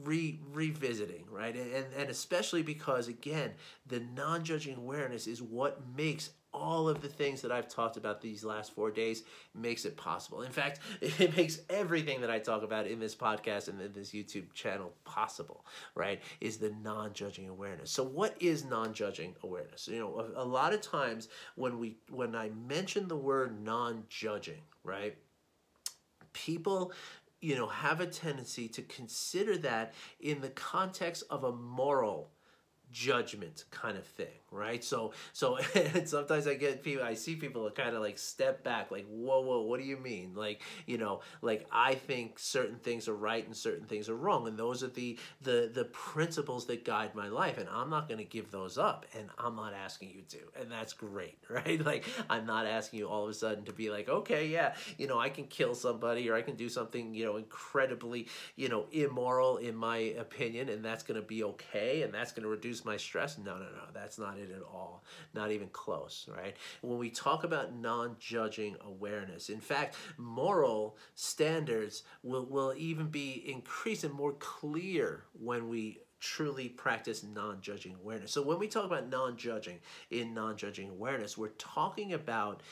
re 0.05 0.39
revisiting 0.53 1.25
right 1.31 1.57
and 1.57 1.87
and 1.97 2.11
especially 2.11 2.63
because 2.63 3.09
again 3.09 3.53
the 3.87 4.01
non-judging 4.15 4.77
awareness 4.77 5.27
is 5.27 5.41
what 5.41 5.81
makes 5.97 6.31
all 6.55 6.89
of 6.89 7.03
the 7.03 7.09
things 7.09 7.43
that 7.43 7.51
I've 7.51 7.69
talked 7.69 7.97
about 7.97 8.23
these 8.23 8.45
last 8.45 8.75
four 8.75 8.91
days 8.91 9.25
makes 9.55 9.85
it 9.85 9.97
possible. 9.97 10.43
In 10.43 10.53
fact, 10.53 10.79
it 11.01 11.37
makes 11.37 11.59
everything 11.69 12.21
that 12.21 12.31
I 12.31 12.39
talk 12.39 12.63
about 12.63 12.87
in 12.87 13.01
this 13.01 13.15
podcast 13.15 13.69
and 13.69 13.81
in 13.81 13.93
this 13.93 14.13
YouTube 14.13 14.53
channel 14.55 14.93
possible, 15.05 15.67
right? 15.95 16.23
Is 16.41 16.59
the 16.59 16.73
non 16.83 17.13
judging 17.13 17.49
awareness. 17.49 17.91
So, 17.91 18.05
what 18.05 18.37
is 18.41 18.65
non 18.65 18.95
judging 18.95 19.35
awareness? 19.43 19.89
You 19.89 19.99
know, 19.99 20.33
a, 20.37 20.43
a, 20.43 20.47
lot 20.47 20.73
of 20.73 20.81
times 20.81 21.29
when 21.57 21.79
we 21.79 21.97
when 22.09 22.35
I 22.37 22.51
mention 22.69 23.09
the 23.09 23.17
word 23.17 23.63
non 23.63 24.05
judging, 24.09 24.63
right? 24.85 25.17
People 26.33 26.93
you 27.45 27.55
know 27.55 27.67
have 27.67 28.01
a 28.01 28.07
tendency 28.07 28.69
to 28.69 28.81
consider 28.83 29.59
that 29.59 29.93
in 30.19 30.41
the 30.41 30.49
context 30.49 31.23
of 31.29 31.45
a 31.45 31.53
moral 31.53 32.31
judgment 32.95 33.65
kind 33.73 33.99
of 33.99 34.07
thing 34.07 34.29
right? 34.55 34.83
So 34.83 35.13
so 35.33 35.59
sometimes 36.05 36.47
i 36.47 36.55
get 36.55 36.83
people 36.83 37.05
i 37.05 37.15
see 37.15 37.35
people 37.35 37.69
kind 37.71 37.95
of 37.95 38.03
like 38.03 38.19
step 38.19 38.63
back 38.63 38.91
like 38.91 39.05
whoa 39.09 39.41
whoa 39.41 39.63
what 39.63 39.81
do 39.81 39.87
you 39.87 39.97
mean? 39.97 40.33
Like 40.35 40.63
you 40.87 40.97
know 40.97 41.21
like 41.43 41.67
i 41.73 41.95
think 41.95 42.39
certain 42.39 42.77
things 42.77 43.09
are 43.09 43.17
right 43.17 43.45
and 43.45 43.57
certain 43.57 43.87
things 43.87 44.09
are 44.09 44.15
wrong 44.15 44.47
and 44.47 44.57
those 44.57 44.83
are 44.83 44.89
the 44.89 45.19
the 45.43 45.71
the 45.75 45.85
principles 45.87 46.67
that 46.67 46.85
guide 46.85 47.15
my 47.15 47.29
life 47.29 47.59
and 47.59 47.69
i'm 47.69 47.91
not 47.91 48.09
going 48.09 48.19
to 48.19 48.25
give 48.25 48.51
those 48.51 48.79
up 48.79 49.07
and 49.19 49.29
i'm 49.39 49.57
not 49.57 49.75
asking 49.75 50.11
you 50.11 50.23
to. 50.29 50.39
And 50.61 50.71
that's 50.71 50.93
great 50.93 51.39
right? 51.49 51.85
Like 51.85 52.05
i'm 52.31 52.47
not 52.47 52.67
asking 52.67 53.01
you 53.01 53.09
all 53.09 53.25
of 53.25 53.31
a 53.31 53.35
sudden 53.35 53.65
to 53.65 53.73
be 53.73 53.91
like 53.91 54.09
okay 54.09 54.47
yeah 54.47 54.75
you 54.99 55.07
know 55.07 55.19
i 55.19 55.29
can 55.29 55.45
kill 55.47 55.75
somebody 55.75 56.31
or 56.31 56.37
i 56.37 56.43
can 56.43 56.55
do 56.55 56.69
something 56.69 57.15
you 57.15 57.25
know 57.25 57.37
incredibly 57.37 58.29
you 58.57 58.69
know 58.69 58.87
immoral 58.93 59.57
in 59.57 59.75
my 59.75 59.97
opinion 59.97 60.69
and 60.69 60.85
that's 60.85 61.03
going 61.03 61.21
to 61.21 61.27
be 61.27 61.43
okay 61.43 62.03
and 62.03 62.15
that's 62.15 62.33
going 62.33 62.43
to 62.45 62.49
reduce 62.49 62.84
my 62.85 62.97
stress? 62.97 63.39
No, 63.39 63.55
no, 63.55 63.65
no. 63.65 63.85
That's 63.93 64.19
not 64.19 64.39
it 64.39 64.51
at 64.51 64.63
all. 64.63 65.05
Not 65.35 65.51
even 65.51 65.69
close, 65.69 66.29
right? 66.35 66.57
When 66.83 66.99
we 66.99 67.11
talk 67.11 67.45
about 67.45 67.75
non 67.75 68.17
judging 68.19 68.77
awareness, 68.85 69.49
in 69.49 69.61
fact, 69.61 69.97
moral 70.17 70.97
standards 71.15 72.03
will, 72.23 72.47
will 72.47 72.75
even 72.77 73.09
be 73.09 73.45
increased 73.47 74.05
and 74.05 74.15
more 74.15 74.33
clear 74.35 75.25
when 75.33 75.69
we 75.69 76.01
truly 76.21 76.69
practice 76.69 77.23
non 77.23 77.61
judging 77.61 77.95
awareness. 77.95 78.33
So, 78.33 78.43
when 78.43 78.59
we 78.59 78.69
talk 78.69 78.85
about 78.85 79.09
non 79.09 79.37
judging 79.37 79.79
in 80.11 80.35
non 80.35 80.57
judging 80.57 80.91
awareness, 80.91 81.37
we're 81.39 81.49
talking 81.49 82.13
about 82.13 82.63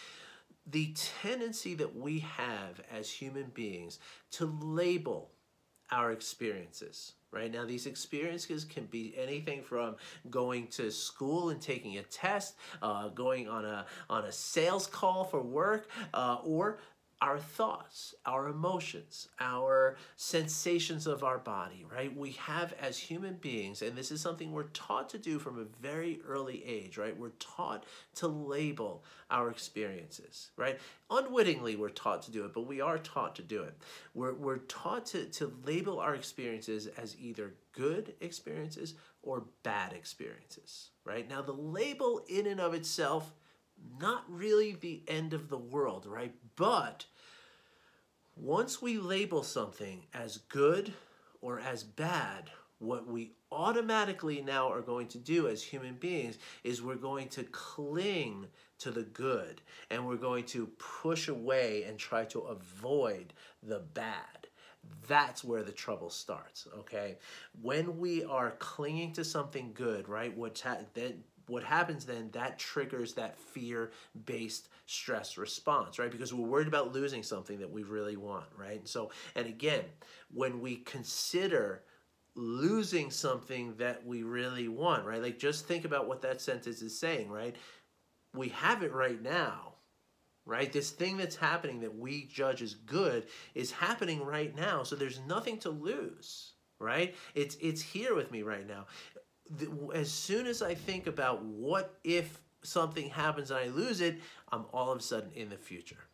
the 0.66 0.94
tendency 1.22 1.74
that 1.74 1.96
we 1.96 2.20
have 2.20 2.80
as 2.90 3.10
human 3.10 3.50
beings 3.52 3.98
to 4.30 4.46
label 4.46 5.30
our 5.90 6.12
experiences 6.12 7.14
right? 7.32 7.50
Now 7.50 7.64
these 7.64 7.86
experiences 7.86 8.64
can 8.64 8.84
be 8.84 9.14
anything 9.16 9.62
from 9.62 9.96
going 10.30 10.68
to 10.68 10.90
school 10.90 11.50
and 11.50 11.60
taking 11.60 11.98
a 11.98 12.02
test 12.02 12.54
uh, 12.82 13.08
going 13.08 13.48
on 13.48 13.64
a 13.64 13.86
on 14.08 14.24
a 14.24 14.32
sales 14.32 14.86
call 14.86 15.24
for 15.24 15.42
work 15.42 15.88
uh, 16.14 16.38
or 16.44 16.78
our 17.22 17.38
thoughts, 17.38 18.16
our 18.26 18.48
emotions, 18.48 19.28
our 19.38 19.96
sensations 20.16 21.06
of 21.06 21.22
our 21.22 21.38
body, 21.38 21.86
right? 21.88 22.14
We 22.14 22.32
have 22.32 22.74
as 22.80 22.98
human 22.98 23.34
beings, 23.34 23.80
and 23.80 23.96
this 23.96 24.10
is 24.10 24.20
something 24.20 24.50
we're 24.50 24.64
taught 24.64 25.08
to 25.10 25.18
do 25.18 25.38
from 25.38 25.56
a 25.60 25.80
very 25.80 26.18
early 26.26 26.64
age, 26.66 26.98
right? 26.98 27.16
We're 27.16 27.30
taught 27.38 27.84
to 28.16 28.26
label 28.26 29.04
our 29.30 29.50
experiences, 29.50 30.50
right? 30.56 30.80
Unwittingly, 31.10 31.76
we're 31.76 31.90
taught 31.90 32.22
to 32.22 32.32
do 32.32 32.44
it, 32.44 32.52
but 32.52 32.66
we 32.66 32.80
are 32.80 32.98
taught 32.98 33.36
to 33.36 33.42
do 33.42 33.62
it. 33.62 33.76
We're, 34.14 34.34
we're 34.34 34.58
taught 34.58 35.06
to, 35.06 35.26
to 35.26 35.52
label 35.64 36.00
our 36.00 36.16
experiences 36.16 36.88
as 37.00 37.16
either 37.20 37.54
good 37.70 38.14
experiences 38.20 38.94
or 39.22 39.44
bad 39.62 39.92
experiences, 39.92 40.90
right? 41.04 41.30
Now, 41.30 41.40
the 41.40 41.52
label 41.52 42.24
in 42.28 42.48
and 42.48 42.60
of 42.60 42.74
itself, 42.74 43.32
not 44.00 44.24
really 44.28 44.72
the 44.72 45.02
end 45.06 45.34
of 45.34 45.48
the 45.48 45.58
world, 45.58 46.04
right? 46.04 46.34
But 46.56 47.06
once 48.36 48.80
we 48.80 48.98
label 48.98 49.42
something 49.42 50.04
as 50.14 50.38
good 50.48 50.92
or 51.40 51.60
as 51.60 51.84
bad, 51.84 52.50
what 52.78 53.06
we 53.06 53.32
automatically 53.52 54.40
now 54.40 54.70
are 54.70 54.80
going 54.80 55.06
to 55.06 55.18
do 55.18 55.46
as 55.46 55.62
human 55.62 55.94
beings 55.94 56.38
is 56.64 56.82
we're 56.82 56.94
going 56.96 57.28
to 57.28 57.44
cling 57.44 58.46
to 58.78 58.90
the 58.90 59.02
good 59.02 59.60
and 59.90 60.04
we're 60.04 60.16
going 60.16 60.44
to 60.44 60.66
push 60.78 61.28
away 61.28 61.84
and 61.84 61.98
try 61.98 62.24
to 62.24 62.40
avoid 62.40 63.32
the 63.62 63.78
bad. 63.78 64.48
That's 65.06 65.44
where 65.44 65.62
the 65.62 65.70
trouble 65.70 66.10
starts, 66.10 66.66
okay? 66.78 67.18
When 67.60 67.98
we 67.98 68.24
are 68.24 68.56
clinging 68.58 69.12
to 69.12 69.24
something 69.24 69.70
good, 69.74 70.08
right? 70.08 70.36
What's 70.36 70.60
ha- 70.60 70.78
what 71.46 71.64
happens 71.64 72.04
then 72.04 72.30
that 72.32 72.58
triggers 72.58 73.14
that 73.14 73.38
fear-based 73.38 74.68
stress 74.86 75.38
response 75.38 75.98
right? 75.98 76.10
Because 76.10 76.32
we're 76.32 76.46
worried 76.46 76.68
about 76.68 76.92
losing 76.92 77.22
something 77.22 77.58
that 77.60 77.70
we 77.70 77.82
really 77.82 78.16
want 78.16 78.46
right? 78.56 78.78
And 78.78 78.88
so 78.88 79.10
and 79.34 79.46
again 79.46 79.84
when 80.32 80.60
we 80.60 80.76
consider 80.76 81.82
losing 82.34 83.10
something 83.10 83.74
that 83.76 84.04
we 84.06 84.22
really 84.22 84.68
want 84.68 85.04
right? 85.04 85.22
Like 85.22 85.38
just 85.38 85.66
think 85.66 85.84
about 85.84 86.08
what 86.08 86.22
that 86.22 86.40
sentence 86.40 86.82
is 86.82 86.98
saying 86.98 87.30
right? 87.30 87.56
We 88.34 88.48
have 88.50 88.82
it 88.82 88.92
right 88.92 89.20
now 89.20 89.74
right? 90.44 90.72
This 90.72 90.90
thing 90.90 91.16
that's 91.16 91.36
happening 91.36 91.80
that 91.80 91.96
we 91.96 92.24
judge 92.24 92.62
as 92.62 92.74
good 92.74 93.26
is 93.54 93.70
happening 93.70 94.24
right 94.24 94.54
now 94.54 94.82
so 94.82 94.96
there's 94.96 95.20
nothing 95.26 95.58
to 95.58 95.70
lose 95.70 96.52
right? 96.82 97.14
It's 97.34 97.56
it's 97.60 97.80
here 97.80 98.14
with 98.14 98.30
me 98.30 98.42
right 98.42 98.66
now 98.66 98.86
as 99.94 100.10
soon 100.10 100.46
as 100.46 100.62
I 100.62 100.74
think 100.74 101.06
about 101.06 101.42
what 101.44 101.98
if 102.04 102.40
something 102.62 103.10
happens 103.10 103.50
and 103.50 103.60
I 103.60 103.68
lose 103.68 104.00
it, 104.00 104.18
I'm 104.50 104.64
all 104.72 104.90
of 104.90 104.98
a 104.98 105.02
sudden 105.02 105.30
in 105.34 105.48
the 105.48 105.56
future, 105.56 106.04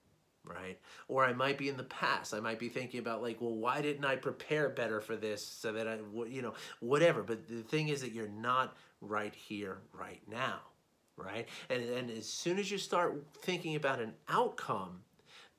right? 0.44 0.78
Or 1.08 1.24
I 1.24 1.32
might 1.32 1.58
be 1.58 1.68
in 1.68 1.76
the 1.76 1.84
past. 1.84 2.34
I 2.34 2.40
might 2.40 2.58
be 2.58 2.68
thinking 2.68 3.00
about 3.00 3.22
like, 3.22 3.40
well, 3.40 3.54
why 3.54 3.82
didn't 3.82 4.04
I 4.04 4.16
prepare 4.16 4.68
better 4.68 5.00
for 5.00 5.16
this 5.16 5.44
so 5.44 5.72
that 5.72 5.86
I, 5.86 5.98
you 6.26 6.42
know, 6.42 6.54
whatever. 6.80 7.22
But 7.22 7.48
the 7.48 7.62
thing 7.62 7.88
is 7.88 8.00
that 8.00 8.12
you're 8.12 8.28
not 8.28 8.76
right 9.00 9.34
here, 9.34 9.78
right 9.92 10.22
now, 10.28 10.60
right? 11.16 11.48
And, 11.68 11.82
and 11.82 12.10
as 12.10 12.28
soon 12.28 12.58
as 12.58 12.70
you 12.70 12.78
start 12.78 13.22
thinking 13.42 13.76
about 13.76 14.00
an 14.00 14.14
outcome, 14.28 15.00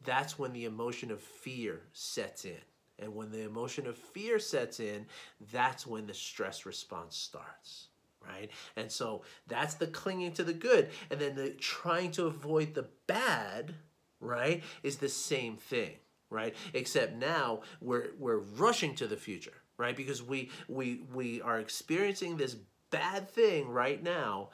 that's 0.03 0.39
when 0.39 0.53
the 0.53 0.65
emotion 0.65 1.11
of 1.11 1.21
fear 1.21 1.81
sets 1.93 2.45
in 2.45 2.57
And 3.01 3.15
when 3.15 3.31
the 3.31 3.43
emotion 3.43 3.87
of 3.87 3.97
fear 3.97 4.39
sets 4.39 4.79
in, 4.79 5.05
that's 5.51 5.87
when 5.87 6.07
the 6.07 6.13
stress 6.13 6.65
response 6.65 7.15
starts, 7.15 7.87
right? 8.25 8.49
And 8.75 8.91
so 8.91 9.23
that's 9.47 9.75
the 9.75 9.87
clinging 9.87 10.33
to 10.33 10.43
the 10.43 10.53
good. 10.53 10.89
And 11.09 11.19
then 11.19 11.35
the 11.35 11.51
trying 11.51 12.11
to 12.11 12.25
avoid 12.25 12.73
the 12.73 12.87
bad, 13.07 13.73
right, 14.19 14.63
is 14.83 14.97
the 14.97 15.09
same 15.09 15.57
thing, 15.57 15.95
right? 16.29 16.55
Except 16.73 17.15
now 17.15 17.61
we're 17.81 18.09
we're 18.17 18.39
rushing 18.39 18.95
to 18.95 19.07
the 19.07 19.17
future, 19.17 19.61
right? 19.77 19.95
Because 19.95 20.21
we 20.21 20.51
we 20.67 21.01
we 21.13 21.41
are 21.41 21.59
experiencing 21.59 22.37
this 22.37 22.55
bad 22.91 23.29
thing 23.29 23.69
right 23.69 24.01
now 24.01 24.49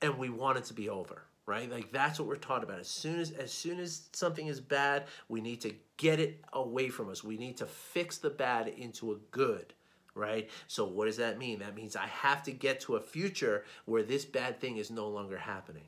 and 0.00 0.18
we 0.18 0.28
want 0.28 0.58
it 0.58 0.64
to 0.64 0.74
be 0.74 0.88
over 0.88 1.22
right? 1.46 1.70
Like 1.70 1.92
that's 1.92 2.18
what 2.18 2.28
we're 2.28 2.36
taught 2.36 2.62
about. 2.62 2.80
As 2.80 2.88
soon 2.88 3.18
as 3.18 3.30
as 3.32 3.52
soon 3.52 3.80
as 3.80 4.08
something 4.12 4.46
is 4.46 4.60
bad 4.60 5.04
we 5.28 5.40
need 5.40 5.60
to 5.62 5.74
get 5.96 6.20
it 6.20 6.44
away 6.52 6.88
from 6.88 7.10
us. 7.10 7.22
We 7.24 7.36
need 7.36 7.56
to 7.58 7.66
fix 7.66 8.18
the 8.18 8.30
bad 8.30 8.68
into 8.68 9.12
a 9.12 9.16
good 9.30 9.74
right? 10.14 10.50
So 10.66 10.84
what 10.84 11.06
does 11.06 11.16
that 11.16 11.38
mean? 11.38 11.60
That 11.60 11.74
means 11.74 11.96
i 11.96 12.06
have 12.06 12.42
to 12.42 12.52
get 12.52 12.80
to 12.80 12.96
a 12.96 13.00
future 13.00 13.64
where 13.86 14.02
this 14.02 14.26
bad 14.26 14.60
thing 14.60 14.76
is 14.76 14.90
no 14.90 15.08
longer 15.08 15.38
happening. 15.38 15.86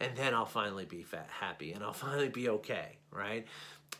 And 0.00 0.16
then 0.16 0.34
i'll 0.34 0.46
finally 0.46 0.86
be 0.86 1.02
fat, 1.02 1.28
happy 1.28 1.72
and 1.72 1.84
i'll 1.84 1.92
finally 2.06 2.28
be 2.28 2.48
okay 2.48 2.96
right? 3.10 3.46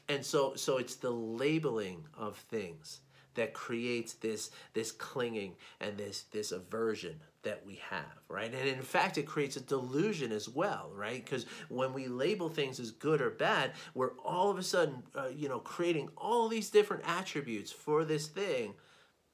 And 0.08 0.24
so 0.24 0.54
so 0.54 0.78
it's 0.78 0.96
the 0.96 1.10
labeling 1.10 2.04
of 2.16 2.36
things 2.36 3.00
that 3.34 3.54
creates 3.54 4.14
this 4.14 4.50
this 4.72 4.92
clinging 4.92 5.56
and 5.80 5.96
this 5.96 6.24
this 6.32 6.52
aversion 6.52 7.20
that 7.42 7.64
we 7.64 7.80
have 7.88 8.04
right? 8.28 8.52
And 8.52 8.68
in 8.68 8.82
fact 8.82 9.18
it 9.18 9.26
creates 9.26 9.56
a 9.56 9.60
delusion 9.60 10.32
as 10.32 10.48
well 10.48 10.90
right? 10.94 11.24
Because 11.24 11.46
when 11.68 11.92
we 11.92 12.08
label 12.08 12.48
things 12.48 12.80
as 12.80 12.90
good 12.90 13.20
or 13.20 13.30
bad 13.30 13.72
we're 13.94 14.12
all 14.24 14.50
of 14.50 14.58
a 14.58 14.62
sudden 14.62 15.02
uh, 15.14 15.28
you 15.34 15.48
know 15.48 15.58
creating 15.60 16.08
all 16.16 16.48
these 16.48 16.70
different 16.70 17.02
attributes 17.06 17.72
for 17.72 18.04
this 18.04 18.26
thing 18.26 18.74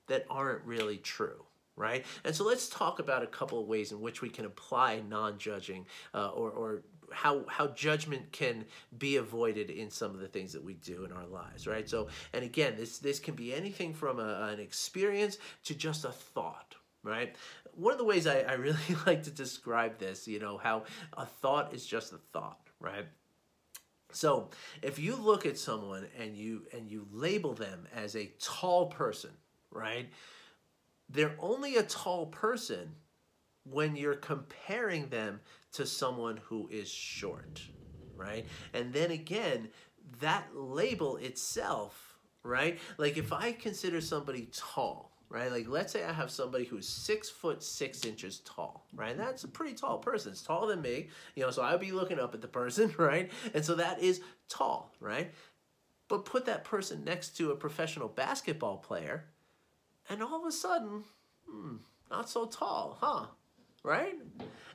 that 0.06 0.25
aren't 0.30 0.64
really 0.64 0.98
true 0.98 1.44
right? 1.76 2.06
And 2.25 2.34
so 2.34 2.44
let's 2.44 2.68
talk 2.68 2.98
about 2.98 3.22
a 3.22 3.26
couple 3.26 3.60
of 3.60 3.66
ways 3.66 3.92
in 3.92 4.00
which 4.00 4.22
we 4.22 4.30
can 4.30 4.46
apply 4.46 5.02
non-judging 5.06 5.86
uh, 6.14 6.28
or, 6.30 6.50
or 6.50 6.82
how 7.12 7.44
how 7.48 7.68
judgment 7.68 8.32
can 8.32 8.64
be 8.98 9.16
avoided 9.16 9.70
in 9.70 9.90
some 9.90 10.12
of 10.12 10.20
the 10.20 10.28
things 10.28 10.52
that 10.52 10.64
we 10.64 10.75
do 10.75 11.04
in 11.04 11.12
our 11.12 11.26
lives 11.26 11.66
right? 11.66 11.88
So 11.88 12.08
and 12.32 12.44
again 12.44 12.75
this 12.76 12.98
this 12.98 13.18
can 13.18 13.34
be 13.34 13.54
anything 13.54 13.94
from 13.94 14.18
a, 14.18 14.48
an 14.52 14.60
experience 14.60 15.38
to 15.64 15.75
just 15.75 16.04
a 16.04 16.10
thought 16.10 16.75
right 17.06 17.36
one 17.75 17.92
of 17.92 17.98
the 17.98 18.04
ways 18.04 18.26
I, 18.26 18.40
I 18.40 18.52
really 18.54 18.78
like 19.06 19.22
to 19.25 19.30
describe 19.30 19.98
this 19.98 20.26
you 20.26 20.38
know 20.38 20.58
how 20.58 20.84
a 21.16 21.26
thought 21.26 21.75
is 21.75 21.86
just 21.86 22.12
a 22.12 22.18
thought 22.32 22.68
right 22.80 23.06
so 24.12 24.50
if 24.82 24.98
you 24.98 25.16
look 25.16 25.46
at 25.46 25.58
someone 25.58 26.06
and 26.18 26.36
you 26.36 26.62
and 26.72 26.90
you 26.90 27.06
label 27.12 27.54
them 27.54 27.86
as 27.94 28.16
a 28.16 28.32
tall 28.38 28.86
person 28.86 29.30
right 29.70 30.08
they're 31.08 31.36
only 31.38 31.76
a 31.76 31.82
tall 31.82 32.26
person 32.26 32.92
when 33.70 33.96
you're 33.96 34.14
comparing 34.14 35.08
them 35.08 35.40
to 35.72 35.86
someone 35.86 36.38
who 36.44 36.68
is 36.70 36.88
short, 36.88 37.60
right? 38.16 38.46
And 38.72 38.92
then 38.92 39.10
again, 39.10 39.68
that 40.20 40.46
label 40.54 41.16
itself, 41.16 42.16
right? 42.42 42.78
Like 42.96 43.16
if 43.16 43.32
I 43.32 43.52
consider 43.52 44.00
somebody 44.00 44.48
tall, 44.52 45.15
right? 45.28 45.50
Like 45.50 45.68
let's 45.68 45.92
say 45.92 46.04
I 46.04 46.12
have 46.12 46.30
somebody 46.30 46.64
who's 46.64 46.88
six 46.88 47.28
foot 47.28 47.62
six 47.62 48.04
inches 48.04 48.40
tall, 48.45 48.87
right? 48.95 49.16
That's 49.16 49.45
a 49.45 49.49
pretty 49.49 49.75
tall 49.75 49.99
person. 49.99 50.33
It's 50.33 50.42
taller 50.42 50.68
than 50.68 50.83
me, 50.83 51.09
you 51.35 51.42
know, 51.42 51.50
so 51.50 51.62
I'd 51.62 51.80
be 51.80 51.92
looking 51.92 52.18
up 52.18 52.35
at 52.35 52.42
the 52.42 52.49
person, 52.49 52.95
right? 52.99 53.30
And 53.54 53.64
so 53.64 53.75
that 53.76 54.00
is 54.02 54.21
tall, 54.49 54.92
right? 55.00 55.33
But 56.09 56.25
put 56.25 56.47
that 56.47 56.64
person 56.64 57.04
next 57.04 57.37
to 57.38 57.50
a 57.50 57.56
professional 57.56 58.09
basketball 58.09 58.76
player, 58.76 59.25
and 60.09 60.23
all 60.23 60.40
of 60.40 60.47
a 60.47 60.52
sudden, 60.52 61.02
hmm, 61.50 61.76
not 62.11 62.30
so 62.30 62.47
tall, 62.47 62.97
huh? 63.00 63.26
right? 63.87 64.14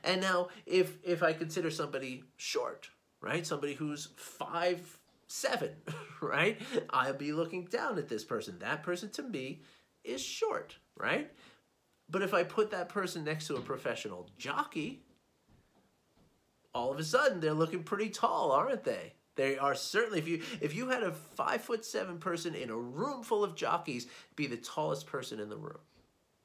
And 0.02 0.20
now 0.20 0.48
if 0.66 0.96
if 1.04 1.22
I 1.22 1.32
consider 1.34 1.70
somebody 1.70 2.24
short, 2.36 2.90
right? 3.20 3.46
Somebody 3.46 3.74
who's 3.74 4.08
five 4.16 4.98
seven, 5.28 5.70
right? 6.20 6.60
I'll 6.90 7.14
be 7.14 7.32
looking 7.32 7.66
down 7.66 7.98
at 7.98 8.08
this 8.08 8.24
person. 8.24 8.58
That 8.58 8.82
person 8.82 9.10
to 9.10 9.22
me 9.22 9.60
is 10.04 10.22
short, 10.22 10.76
right? 10.96 11.30
But 12.08 12.22
if 12.22 12.34
I 12.34 12.42
put 12.42 12.70
that 12.70 12.88
person 12.88 13.24
next 13.24 13.46
to 13.46 13.56
a 13.56 13.60
professional 13.60 14.28
jockey, 14.38 15.02
all 16.74 16.92
of 16.92 16.98
a 16.98 17.04
sudden 17.04 17.40
they're 17.40 17.54
looking 17.54 17.82
pretty 17.82 18.10
tall, 18.10 18.52
aren't 18.52 18.84
they? 18.84 19.14
They 19.34 19.56
are 19.56 19.74
certainly 19.74 20.18
if 20.18 20.28
you 20.28 20.42
if 20.60 20.74
you 20.74 20.88
had 20.90 21.02
a 21.02 21.12
five 21.12 21.62
foot 21.62 21.84
seven 21.84 22.18
person 22.18 22.54
in 22.54 22.68
a 22.68 22.76
room 22.76 23.22
full 23.22 23.42
of 23.42 23.54
jockeys, 23.54 24.06
be 24.36 24.46
the 24.46 24.58
tallest 24.58 25.06
person 25.06 25.40
in 25.40 25.48
the 25.48 25.56
room 25.56 25.78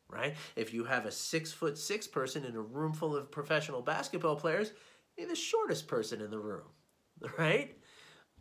right? 0.10 0.36
If 0.56 0.74
you 0.74 0.86
have 0.86 1.06
a 1.06 1.12
six 1.12 1.52
foot 1.52 1.78
six 1.78 2.08
person 2.08 2.46
in 2.46 2.56
a 2.56 2.62
room 2.62 2.94
full 2.94 3.16
of 3.16 3.32
professional 3.32 3.82
basketball 3.82 4.36
players, 4.36 4.72
you're 5.18 5.28
the 5.28 5.36
shortest 5.36 5.88
person 5.88 6.22
in 6.22 6.32
the 6.32 6.40
room, 6.40 6.68
right? 7.38 7.78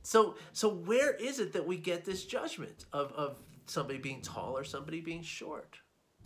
So, 0.02 0.36
so 0.52 0.68
where 0.68 1.14
is 1.14 1.40
it 1.40 1.52
that 1.54 1.66
we 1.66 1.76
get 1.76 2.04
this 2.04 2.24
judgment 2.24 2.84
of, 2.92 3.12
of 3.12 3.36
somebody 3.66 3.98
being 3.98 4.22
tall 4.22 4.56
or 4.56 4.64
somebody 4.64 5.00
being 5.00 5.22
short, 5.22 5.78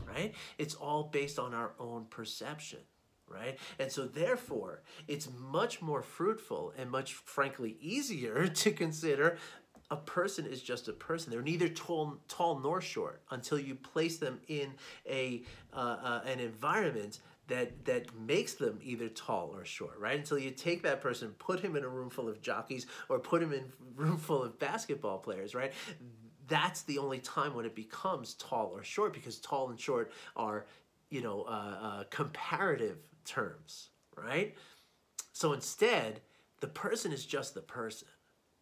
right? 0.07 0.35
It's 0.59 0.75
all 0.75 1.05
based 1.05 1.39
on 1.39 1.55
our 1.55 1.73
own 1.79 2.07
perception 2.11 2.81
right? 3.31 3.59
And 3.79 3.91
so 3.91 4.07
therefore, 4.07 4.83
it's 5.07 5.29
much 5.39 5.81
more 5.81 6.03
fruitful 6.03 6.75
and 6.77 6.91
much 6.91 7.15
frankly 7.15 7.77
easier 7.81 8.49
to 8.63 8.73
consider 8.73 9.39
a 9.91 9.97
person 9.97 10.47
is 10.47 10.63
just 10.63 10.89
a 10.89 10.93
person. 10.93 11.33
They're 11.33 11.43
neither 11.43 11.69
tall, 11.69 12.19
tall 12.29 12.61
nor 12.61 12.81
short 12.81 13.23
until 13.31 13.59
you 13.59 13.75
place 13.75 14.19
them 14.19 14.41
in 14.47 14.75
a 15.09 15.43
uh, 15.73 15.77
uh, 16.03 16.21
an 16.27 16.39
environment 16.39 17.21
that 17.49 17.85
that 17.85 18.15
makes 18.17 18.55
them 18.55 18.79
either 18.83 19.09
tall 19.09 19.51
or 19.53 19.65
short, 19.65 19.99
right? 19.99 20.17
Until 20.17 20.39
you 20.39 20.53
take 20.53 20.85
that 20.85 21.01
person, 21.01 21.35
put 21.39 21.59
him 21.59 21.75
in 21.75 21.83
a 21.83 21.89
room 21.89 22.09
full 22.09 22.29
of 22.29 22.41
jockeys, 22.41 22.87
or 23.09 23.19
put 23.19 23.43
him 23.43 23.53
in 23.53 23.65
a 23.65 23.65
room 24.01 24.17
full 24.17 24.45
of 24.45 24.59
basketball 24.61 25.19
players, 25.19 25.55
right? 25.55 25.73
That's 26.51 26.83
the 26.83 26.99
only 26.99 27.21
time 27.21 27.55
when 27.55 27.65
it 27.65 27.75
becomes 27.75 28.35
tall 28.35 28.73
or 28.75 28.85
short, 28.85 29.15
because 29.15 29.39
tall 29.39 29.71
and 29.71 29.81
short 29.81 30.13
are, 30.37 30.67
you 31.09 31.23
know, 31.23 31.45
uh, 31.49 31.79
uh 31.83 32.05
comparative 32.11 32.99
terms, 33.25 33.89
right? 34.15 34.55
So 35.33 35.55
instead, 35.55 36.21
the 36.61 36.67
person 36.67 37.13
is 37.13 37.25
just 37.25 37.55
the 37.55 37.63
person 37.63 38.09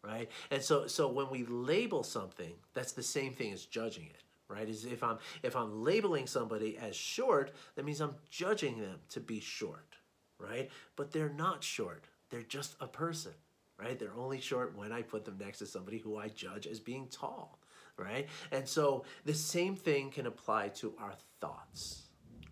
right? 0.03 0.29
And 0.51 0.61
so 0.61 0.87
so 0.87 1.07
when 1.07 1.29
we 1.29 1.45
label 1.45 2.03
something, 2.03 2.53
that's 2.73 2.93
the 2.93 3.03
same 3.03 3.33
thing 3.33 3.53
as 3.53 3.65
judging 3.65 4.05
it, 4.05 4.23
right? 4.47 4.67
Is 4.67 4.85
if 4.85 5.03
I'm 5.03 5.17
if 5.43 5.55
I'm 5.55 5.83
labeling 5.83 6.27
somebody 6.27 6.77
as 6.77 6.95
short, 6.95 7.51
that 7.75 7.85
means 7.85 8.01
I'm 8.01 8.15
judging 8.29 8.79
them 8.79 8.99
to 9.09 9.19
be 9.19 9.39
short, 9.39 9.95
right? 10.37 10.69
But 10.95 11.11
they're 11.11 11.29
not 11.29 11.63
short. 11.63 12.05
They're 12.29 12.41
just 12.43 12.75
a 12.79 12.87
person, 12.87 13.33
right? 13.79 13.97
They're 13.97 14.15
only 14.17 14.39
short 14.39 14.77
when 14.77 14.91
I 14.91 15.01
put 15.01 15.25
them 15.25 15.37
next 15.39 15.59
to 15.59 15.65
somebody 15.65 15.97
who 15.97 16.17
I 16.17 16.29
judge 16.29 16.67
as 16.67 16.79
being 16.79 17.07
tall, 17.11 17.58
right? 17.99 18.27
And 18.51 18.67
so 18.67 19.03
the 19.25 19.33
same 19.33 19.75
thing 19.75 20.09
can 20.09 20.25
apply 20.25 20.69
to 20.69 20.93
our 20.99 21.13
thoughts, 21.39 22.03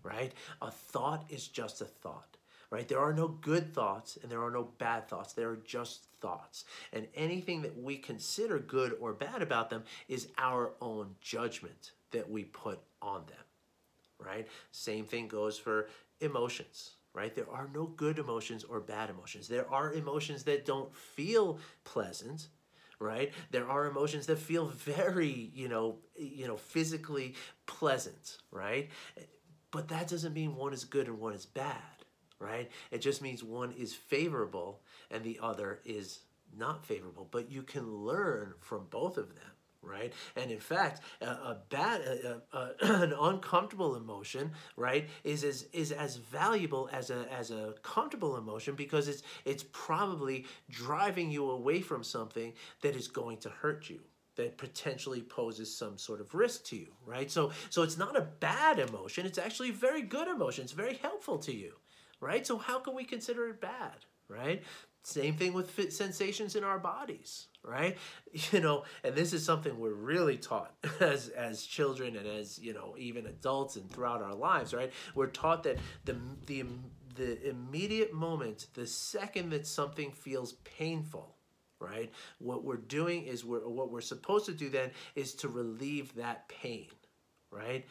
right? 0.02 0.32
A 0.62 0.70
thought 0.70 1.24
is 1.30 1.48
just 1.48 1.80
a 1.80 1.86
thought 1.86 2.38
right? 2.70 2.86
There 2.86 3.00
are 3.00 3.12
no 3.12 3.28
good 3.28 3.72
thoughts 3.72 4.18
and 4.22 4.30
there 4.30 4.42
are 4.42 4.50
no 4.50 4.68
bad 4.78 5.08
thoughts. 5.08 5.32
There 5.32 5.50
are 5.50 5.56
just 5.56 6.06
thoughts. 6.20 6.64
And 6.92 7.06
anything 7.14 7.62
that 7.62 7.80
we 7.80 7.96
consider 7.96 8.58
good 8.58 8.96
or 9.00 9.12
bad 9.12 9.42
about 9.42 9.70
them 9.70 9.84
is 10.08 10.28
our 10.36 10.72
own 10.80 11.14
judgment 11.20 11.92
that 12.10 12.28
we 12.28 12.44
put 12.44 12.80
on 13.00 13.24
them, 13.26 14.24
right? 14.24 14.46
Same 14.72 15.04
thing 15.04 15.28
goes 15.28 15.58
for 15.58 15.88
emotions, 16.20 16.92
right? 17.14 17.34
There 17.34 17.50
are 17.50 17.70
no 17.72 17.86
good 17.86 18.18
emotions 18.18 18.64
or 18.64 18.80
bad 18.80 19.10
emotions. 19.10 19.48
There 19.48 19.70
are 19.72 19.92
emotions 19.92 20.42
that 20.44 20.66
don't 20.66 20.94
feel 20.94 21.58
pleasant, 21.84 22.48
right? 22.98 23.32
There 23.50 23.68
are 23.68 23.86
emotions 23.86 24.26
that 24.26 24.38
feel 24.38 24.66
very, 24.66 25.50
you 25.54 25.68
know, 25.68 25.96
you 26.16 26.46
know, 26.46 26.56
physically 26.56 27.34
pleasant, 27.66 28.38
right? 28.50 28.90
But 29.70 29.88
that 29.88 30.08
doesn't 30.08 30.34
mean 30.34 30.56
one 30.56 30.72
is 30.72 30.84
good 30.84 31.06
and 31.08 31.18
one 31.20 31.34
is 31.34 31.46
bad 31.46 31.76
right? 32.40 32.70
It 32.92 32.98
just 32.98 33.20
means 33.20 33.42
one 33.42 33.72
is 33.72 33.94
favorable 33.94 34.80
and 35.10 35.24
the 35.24 35.40
other 35.42 35.80
is 35.84 36.20
not 36.56 36.86
favorable. 36.86 37.26
But 37.30 37.50
you 37.50 37.62
can 37.62 37.92
learn 38.04 38.54
from 38.60 38.86
both 38.90 39.18
of 39.18 39.34
them 39.34 39.50
right 39.88 40.12
and 40.36 40.50
in 40.50 40.60
fact 40.60 41.02
a, 41.20 41.26
a 41.26 41.58
bad 41.70 42.00
a, 42.00 42.40
a, 42.52 42.70
an 43.02 43.14
uncomfortable 43.18 43.96
emotion 43.96 44.50
right 44.76 45.08
is 45.24 45.44
as 45.44 45.66
is 45.72 45.92
as 45.92 46.16
valuable 46.16 46.88
as 46.92 47.10
a 47.10 47.26
as 47.32 47.50
a 47.50 47.74
comfortable 47.82 48.36
emotion 48.36 48.74
because 48.74 49.08
it's 49.08 49.22
it's 49.44 49.64
probably 49.72 50.46
driving 50.70 51.30
you 51.30 51.50
away 51.50 51.80
from 51.80 52.02
something 52.04 52.52
that 52.82 52.94
is 52.94 53.08
going 53.08 53.38
to 53.38 53.48
hurt 53.48 53.88
you 53.88 54.00
that 54.36 54.56
potentially 54.56 55.22
poses 55.22 55.74
some 55.74 55.98
sort 55.98 56.20
of 56.20 56.34
risk 56.34 56.64
to 56.64 56.76
you 56.76 56.88
right 57.06 57.30
so 57.30 57.50
so 57.70 57.82
it's 57.82 57.98
not 57.98 58.16
a 58.16 58.20
bad 58.20 58.78
emotion 58.78 59.26
it's 59.26 59.38
actually 59.38 59.70
a 59.70 59.72
very 59.72 60.02
good 60.02 60.28
emotion 60.28 60.62
it's 60.62 60.72
very 60.72 60.94
helpful 60.94 61.38
to 61.38 61.52
you 61.52 61.72
right? 62.20 62.46
So 62.46 62.58
how 62.58 62.78
can 62.78 62.94
we 62.94 63.04
consider 63.04 63.48
it 63.48 63.60
bad, 63.60 64.04
right? 64.28 64.62
Same 65.08 65.36
thing 65.36 65.54
with 65.54 65.70
fit 65.70 65.90
sensations 65.94 66.54
in 66.54 66.64
our 66.64 66.78
bodies, 66.78 67.46
right? 67.62 67.96
You 68.52 68.60
know, 68.60 68.84
and 69.02 69.14
this 69.14 69.32
is 69.32 69.42
something 69.42 69.78
we're 69.78 69.94
really 69.94 70.36
taught 70.36 70.74
as 71.00 71.30
as 71.30 71.62
children 71.62 72.14
and 72.14 72.26
as 72.26 72.58
you 72.58 72.74
know 72.74 72.94
even 72.98 73.24
adults 73.24 73.76
and 73.76 73.90
throughout 73.90 74.20
our 74.20 74.34
lives, 74.34 74.74
right? 74.74 74.92
We're 75.14 75.28
taught 75.28 75.62
that 75.62 75.78
the 76.04 76.16
the 76.44 76.66
the 77.14 77.48
immediate 77.48 78.12
moment, 78.12 78.66
the 78.74 78.86
second 78.86 79.48
that 79.50 79.66
something 79.66 80.12
feels 80.12 80.52
painful, 80.78 81.34
right? 81.80 82.12
What 82.38 82.64
we're 82.64 82.76
doing 82.76 83.24
is 83.24 83.46
we're 83.46 83.66
what 83.66 83.90
we're 83.90 84.02
supposed 84.02 84.44
to 84.46 84.52
do 84.52 84.68
then 84.68 84.90
is 85.14 85.32
to 85.36 85.48
relieve 85.48 86.16
that 86.16 86.50
pain, 86.50 86.88
right? 87.50 87.86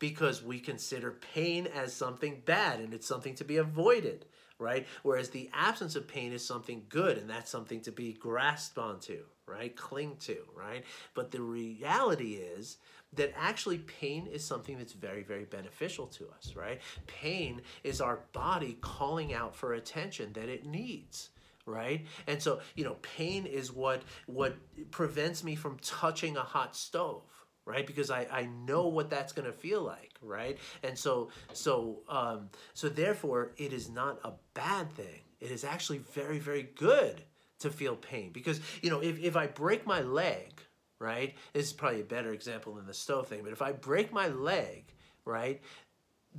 Because 0.00 0.42
we 0.42 0.58
consider 0.58 1.12
pain 1.12 1.68
as 1.68 1.94
something 1.94 2.42
bad 2.44 2.80
and 2.80 2.92
it's 2.92 3.06
something 3.06 3.36
to 3.36 3.44
be 3.44 3.58
avoided 3.58 4.26
right? 4.60 4.86
Whereas 5.02 5.30
the 5.30 5.50
absence 5.52 5.96
of 5.96 6.06
pain 6.06 6.32
is 6.32 6.44
something 6.44 6.82
good 6.88 7.18
and 7.18 7.28
that's 7.28 7.50
something 7.50 7.80
to 7.82 7.92
be 7.92 8.12
grasped 8.12 8.78
onto, 8.78 9.24
right? 9.46 9.74
Cling 9.74 10.16
to, 10.20 10.36
right? 10.56 10.84
But 11.14 11.30
the 11.30 11.42
reality 11.42 12.34
is 12.34 12.76
that 13.14 13.32
actually 13.36 13.78
pain 13.78 14.26
is 14.26 14.44
something 14.44 14.78
that's 14.78 14.92
very, 14.92 15.22
very 15.22 15.44
beneficial 15.44 16.06
to 16.06 16.28
us, 16.28 16.54
right? 16.54 16.80
Pain 17.06 17.62
is 17.82 18.00
our 18.00 18.20
body 18.32 18.78
calling 18.80 19.34
out 19.34 19.56
for 19.56 19.72
attention 19.72 20.32
that 20.34 20.48
it 20.48 20.64
needs 20.66 21.30
right 21.66 22.06
and 22.26 22.42
so 22.42 22.58
you 22.74 22.82
know 22.82 22.96
pain 23.02 23.44
is 23.44 23.70
what 23.70 24.02
what 24.26 24.56
prevents 24.90 25.44
me 25.44 25.54
from 25.54 25.76
touching 25.82 26.38
a 26.38 26.42
hot 26.42 26.74
stove 26.74 27.22
right? 27.64 27.86
Because 27.86 28.10
i 28.10 28.26
i 28.30 28.48
know 28.66 28.88
what 28.88 29.10
that's 29.10 29.32
going 29.32 29.46
to 29.46 29.52
feel 29.52 29.82
like 29.82 30.12
right? 30.22 30.58
And 30.82 30.98
so 30.98 31.30
so 31.52 32.00
um 32.08 32.50
so 32.74 32.88
therefore 32.88 33.52
it 33.56 33.72
is 33.72 33.90
not 33.90 34.18
a 34.24 34.32
bad 34.54 34.92
thing. 34.92 35.22
It 35.40 35.50
is 35.50 35.64
actually 35.64 35.98
very 35.98 36.38
very 36.38 36.68
good 36.74 37.22
to 37.60 37.70
feel 37.70 37.94
pain 37.94 38.30
because 38.32 38.60
you 38.82 38.90
know 38.90 39.00
if, 39.00 39.18
if 39.20 39.36
i 39.36 39.46
break 39.46 39.86
my 39.86 40.00
leg 40.00 40.60
right 40.98 41.34
this 41.52 41.66
is 41.66 41.72
probably 41.72 42.00
a 42.00 42.04
better 42.04 42.32
example 42.32 42.74
than 42.74 42.86
the 42.86 42.94
stove 42.94 43.28
thing 43.28 43.42
but 43.42 43.52
if 43.52 43.62
i 43.62 43.70
break 43.70 44.12
my 44.12 44.28
leg 44.28 44.92
right 45.24 45.60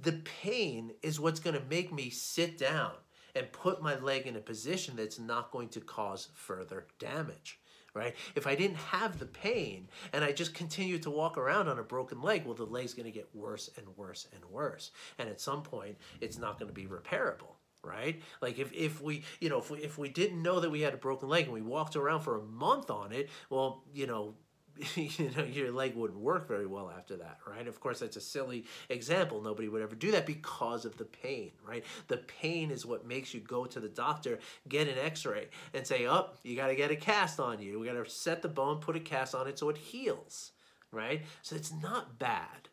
the 0.01 0.13
pain 0.41 0.91
is 1.01 1.19
what's 1.19 1.39
going 1.39 1.55
to 1.55 1.65
make 1.69 1.93
me 1.93 2.09
sit 2.09 2.57
down 2.57 2.93
and 3.35 3.51
put 3.51 3.81
my 3.81 3.97
leg 3.99 4.25
in 4.25 4.35
a 4.35 4.41
position 4.41 4.95
that's 4.95 5.19
not 5.19 5.51
going 5.51 5.69
to 5.69 5.79
cause 5.79 6.29
further 6.33 6.87
damage 6.99 7.59
right? 7.93 8.15
If 8.35 8.47
I 8.47 8.55
didn't 8.55 8.77
have 8.77 9.19
the 9.19 9.25
pain 9.25 9.87
and 10.13 10.23
I 10.23 10.31
just 10.31 10.53
continued 10.53 11.03
to 11.03 11.09
walk 11.09 11.37
around 11.37 11.67
on 11.67 11.79
a 11.79 11.83
broken 11.83 12.21
leg, 12.21 12.45
well, 12.45 12.55
the 12.55 12.65
leg's 12.65 12.93
going 12.93 13.05
to 13.05 13.11
get 13.11 13.29
worse 13.33 13.69
and 13.77 13.85
worse 13.97 14.27
and 14.33 14.43
worse. 14.45 14.91
And 15.17 15.29
at 15.29 15.41
some 15.41 15.61
point, 15.63 15.97
it's 16.19 16.37
not 16.37 16.59
going 16.59 16.69
to 16.69 16.73
be 16.73 16.87
repairable 16.87 17.55
right 17.83 18.21
like 18.43 18.59
if, 18.59 18.71
if 18.73 19.01
we 19.01 19.23
you 19.39 19.49
know 19.49 19.57
if 19.57 19.71
we, 19.71 19.79
if 19.79 19.97
we 19.97 20.07
didn't 20.07 20.39
know 20.43 20.59
that 20.59 20.69
we 20.69 20.81
had 20.81 20.93
a 20.93 20.97
broken 20.97 21.27
leg 21.27 21.45
and 21.45 21.53
we 21.53 21.63
walked 21.63 21.95
around 21.95 22.21
for 22.21 22.37
a 22.37 22.43
month 22.43 22.91
on 22.91 23.11
it 23.11 23.27
well 23.49 23.83
you 23.91 24.05
know 24.05 24.35
you 24.95 25.31
know 25.35 25.43
your 25.43 25.71
leg 25.71 25.95
wouldn't 25.95 26.19
work 26.19 26.47
very 26.47 26.65
well 26.65 26.91
after 26.95 27.15
that 27.17 27.37
right? 27.47 27.67
Of 27.67 27.79
course 27.79 27.99
that's 27.99 28.17
a 28.17 28.21
silly 28.21 28.65
example. 28.89 29.41
Nobody 29.41 29.69
would 29.69 29.81
ever 29.81 29.95
do 29.95 30.11
that 30.11 30.25
because 30.25 30.85
of 30.85 30.97
the 30.97 31.05
pain 31.05 31.51
right? 31.67 31.83
The 32.07 32.17
pain 32.17 32.71
is 32.71 32.85
what 32.85 33.05
makes 33.05 33.33
you 33.33 33.39
go 33.39 33.65
to 33.65 33.79
the 33.79 33.89
doctor 33.89 34.39
get 34.67 34.87
an 34.87 34.97
x-ray 34.97 35.47
and 35.73 35.85
say 35.85 36.07
oh 36.07 36.29
you 36.43 36.55
got 36.55 36.67
to 36.67 36.75
get 36.75 36.91
a 36.91 36.95
cast 36.95 37.39
on 37.39 37.61
you. 37.61 37.79
We 37.79 37.87
got 37.87 38.03
to 38.03 38.09
set 38.09 38.41
the 38.41 38.47
bone 38.47 38.77
put 38.77 38.95
a 38.95 38.99
cast 38.99 39.35
on 39.35 39.47
it 39.47 39.59
so 39.59 39.69
it 39.69 39.77
heals 39.77 40.51
right? 40.91 41.21
So 41.41 41.55
it's 41.55 41.71
not 41.71 42.19
bad. 42.19 42.69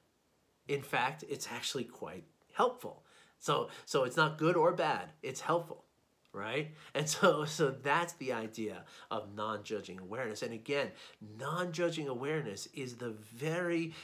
In 0.66 0.82
fact 0.82 1.24
it's 1.28 1.48
actually 1.50 1.84
quite 1.84 2.24
helpful. 2.54 3.04
So 3.38 3.68
so 3.84 4.04
it's 4.04 4.16
not 4.16 4.38
good 4.38 4.56
or 4.56 4.72
bad. 4.72 5.10
It's 5.22 5.40
helpful 5.40 5.84
right? 6.32 6.74
And 6.94 7.08
so 7.16 7.44
so 7.44 7.70
that's 7.70 8.14
the 8.14 8.32
idea 8.32 8.84
of 9.10 9.34
non-judging 9.34 9.98
awareness. 9.98 10.42
And 10.42 10.52
again 10.52 10.92
non-judging 11.38 12.08
awareness 12.08 12.66
is 12.74 12.96
the 12.96 13.10
very 13.10 13.94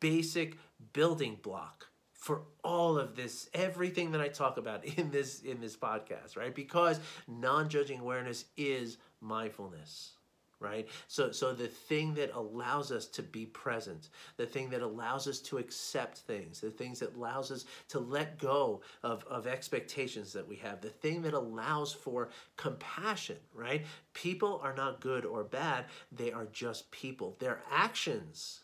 basic 0.00 0.56
building 0.92 1.38
block 1.42 1.86
for 2.12 2.42
all 2.62 2.98
of 2.98 3.16
this 3.16 3.48
everything 3.54 4.12
that 4.12 4.20
i 4.20 4.28
talk 4.28 4.58
about 4.58 4.84
in 4.84 5.10
this 5.10 5.40
in 5.40 5.60
this 5.60 5.76
podcast 5.76 6.36
right? 6.36 6.54
Because 6.54 7.00
non-judging 7.28 8.00
awareness 8.00 8.44
is 8.56 8.98
mindfulness 9.20 10.12
right? 10.60 10.88
So 11.08 11.32
so 11.32 11.52
the 11.52 11.68
thing 11.68 12.14
that 12.14 12.32
allows 12.34 12.92
us 12.92 13.06
to 13.06 13.22
be 13.22 13.46
present 13.46 14.10
the 14.36 14.46
thing 14.46 14.70
that 14.70 14.82
allows 14.82 15.26
us 15.26 15.40
to 15.40 15.58
accept 15.58 16.18
things 16.18 16.60
the 16.60 16.70
things 16.70 17.00
that 17.00 17.16
allows 17.16 17.50
us 17.50 17.64
to 17.88 17.98
let 17.98 18.38
go 18.38 18.82
of, 19.02 19.24
of 19.28 19.46
expectations 19.46 20.32
that 20.32 20.46
we 20.46 20.56
have 20.56 20.80
the 20.80 20.90
thing 20.90 21.22
that 21.22 21.34
allows 21.34 21.92
for 21.92 22.28
compassion 22.56 23.36
right? 23.54 23.84
People 24.14 24.60
are 24.62 24.74
not 24.74 25.00
good 25.00 25.24
or 25.24 25.44
bad 25.44 25.86
they 26.12 26.32
are 26.32 26.46
just 26.52 26.90
people. 26.90 27.36
Their 27.38 27.60
actions 27.70 28.60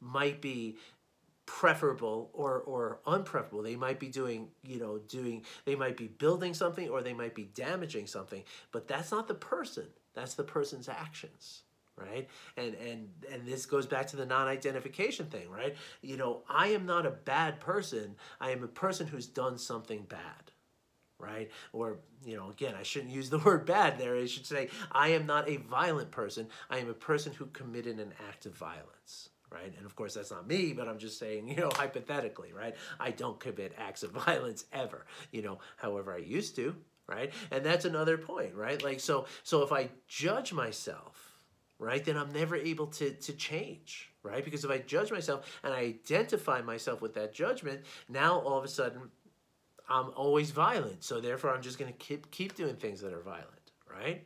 might 0.00 0.40
be 0.40 0.76
preferable 1.46 2.30
or 2.32 2.60
or 2.60 3.00
unpreferable. 3.06 3.62
They 3.62 3.76
might 3.76 4.00
be 4.00 4.08
doing 4.08 4.48
you 4.62 4.78
know 4.78 4.98
doing 4.98 5.44
they 5.64 5.74
might 5.74 5.96
be 5.96 6.08
building 6.08 6.54
something 6.54 6.88
or 6.88 7.02
they 7.02 7.12
might 7.12 7.34
be 7.34 7.44
damaging 7.54 8.06
something 8.06 8.42
but 8.72 8.88
that's 8.88 9.10
not 9.10 9.28
the 9.28 9.34
person. 9.34 9.86
That's 10.14 10.34
the 10.34 10.44
person's 10.44 10.88
actions 10.88 11.62
right? 11.96 12.28
And 12.56 12.74
and 12.74 13.08
and 13.32 13.46
this 13.46 13.66
goes 13.66 13.86
back 13.86 14.06
to 14.08 14.16
the 14.16 14.26
non-identification 14.26 15.26
thing 15.26 15.50
right? 15.50 15.76
You 16.02 16.16
know 16.16 16.42
i 16.48 16.68
am 16.68 16.86
not 16.86 17.06
a 17.06 17.10
bad 17.10 17.60
person. 17.60 18.16
I 18.40 18.50
am 18.50 18.62
a 18.64 18.68
person 18.68 19.06
who's 19.06 19.26
done 19.26 19.58
something 19.58 20.04
bad 20.08 20.50
right? 21.18 21.50
Or 21.72 21.98
you 22.24 22.36
know 22.36 22.50
again 22.50 22.74
i 22.78 22.82
shouldn't 22.82 23.12
use 23.12 23.28
the 23.28 23.38
word 23.44 23.66
bad 23.66 23.98
there. 23.98 24.16
I 24.16 24.26
should 24.26 24.46
say 24.46 24.70
i 24.92 25.08
am 25.08 25.26
not 25.26 25.48
a 25.48 25.58
violent 25.58 26.10
person. 26.10 26.48
I 26.70 26.78
am 26.78 26.88
a 26.88 26.94
person 26.94 27.32
who 27.34 27.46
committed 27.46 28.00
an 28.00 28.14
act 28.28 28.46
of 28.46 28.54
violence 28.54 29.28
right? 29.54 29.72
And 29.76 29.86
of 29.86 29.94
course 29.94 30.14
that's 30.14 30.30
not 30.30 30.46
me 30.46 30.72
but 30.72 30.88
i'm 30.88 30.98
just 30.98 31.18
saying 31.18 31.48
you 31.52 31.56
know 31.56 31.70
hypothetically 31.74 32.52
right? 32.52 32.74
I 32.98 33.10
don't 33.10 33.38
commit 33.38 33.72
acts 33.78 34.02
of 34.02 34.10
violence 34.26 34.64
ever 34.72 35.06
you 35.30 35.42
know 35.42 35.58
however 35.76 36.12
i 36.12 36.18
used 36.18 36.56
to 36.56 36.74
right? 37.06 37.34
And 37.50 37.64
that's 37.64 37.84
another 37.84 38.16
point 38.16 38.54
right? 38.54 38.82
Like 38.82 39.00
so 39.00 39.26
so 39.42 39.62
if 39.62 39.72
i 39.72 39.88
judge 40.08 40.52
myself 40.52 41.30
right 41.78 42.04
then 42.04 42.16
i'm 42.16 42.32
never 42.32 42.56
able 42.56 42.86
to 42.86 43.12
to 43.12 43.32
change 43.32 44.10
right? 44.22 44.44
Because 44.44 44.64
if 44.64 44.70
i 44.70 44.78
judge 44.78 45.10
myself 45.12 45.60
and 45.62 45.72
i 45.72 45.80
identify 45.80 46.60
myself 46.62 47.02
with 47.02 47.14
that 47.14 47.34
judgment 47.34 47.82
now 48.08 48.38
all 48.40 48.58
of 48.58 48.64
a 48.64 48.68
sudden 48.68 49.10
i'm 49.88 50.10
always 50.16 50.50
violent. 50.50 51.04
So 51.04 51.20
therefore 51.20 51.54
i'm 51.54 51.62
just 51.62 51.78
going 51.78 51.92
to 51.92 51.98
keep 51.98 52.30
keep 52.30 52.54
doing 52.54 52.76
things 52.76 53.00
that 53.02 53.12
are 53.12 53.20
violent 53.22 53.72
right 53.90 54.24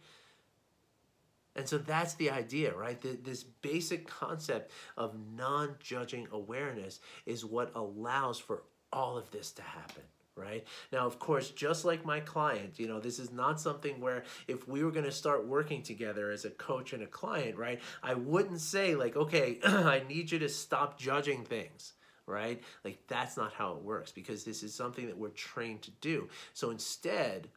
and 1.59 1.69
so 1.69 1.77
that's 1.77 2.15
the 2.15 2.31
idea, 2.31 2.73
right? 2.73 3.01
This 3.25 3.43
basic 3.43 4.07
concept 4.07 4.71
of 4.97 5.17
non 5.37 5.75
judging 5.81 6.29
awareness 6.31 7.01
is 7.27 7.45
what 7.45 7.73
allows 7.75 8.39
for 8.39 8.63
all 8.93 9.19
of 9.19 9.31
this 9.33 9.51
to 9.53 9.63
happen 9.63 10.05
right? 10.37 10.65
Now, 10.93 11.05
of 11.05 11.19
course, 11.19 11.51
just 11.51 11.85
like 11.85 12.07
my 12.07 12.21
client, 12.21 12.79
you 12.79 12.87
know, 12.87 13.01
this 13.01 13.19
is 13.19 13.33
not 13.33 13.61
something 13.61 14.01
where 14.01 14.23
if 14.47 14.69
we 14.69 14.85
were 14.85 14.93
going 14.93 15.05
to 15.05 15.11
start 15.11 15.49
working 15.49 15.83
together 15.83 16.31
as 16.31 16.45
a 16.45 16.51
coach 16.51 16.93
and 16.93 17.03
a 17.03 17.09
client, 17.09 17.57
right, 17.57 17.81
I 18.05 18.15
wouldn't 18.15 18.61
say, 18.61 18.95
like, 18.95 19.17
okay, 19.17 19.59
I 19.65 20.03
need 20.09 20.31
you 20.31 20.39
to 20.39 20.49
stop 20.49 20.97
judging 20.97 21.45
things. 21.45 21.95
Right? 22.25 22.63
Like, 22.85 22.99
that's 23.09 23.37
not 23.37 23.55
how 23.55 23.73
it 23.73 23.83
works 23.83 24.13
because 24.13 24.45
this 24.45 24.63
is 24.63 24.75
something 24.75 25.07
that 25.07 25.17
we're 25.17 25.31
trained 25.31 25.81
to 25.83 25.91
do. 26.03 26.29
So 26.53 26.71
instead, 26.71 27.49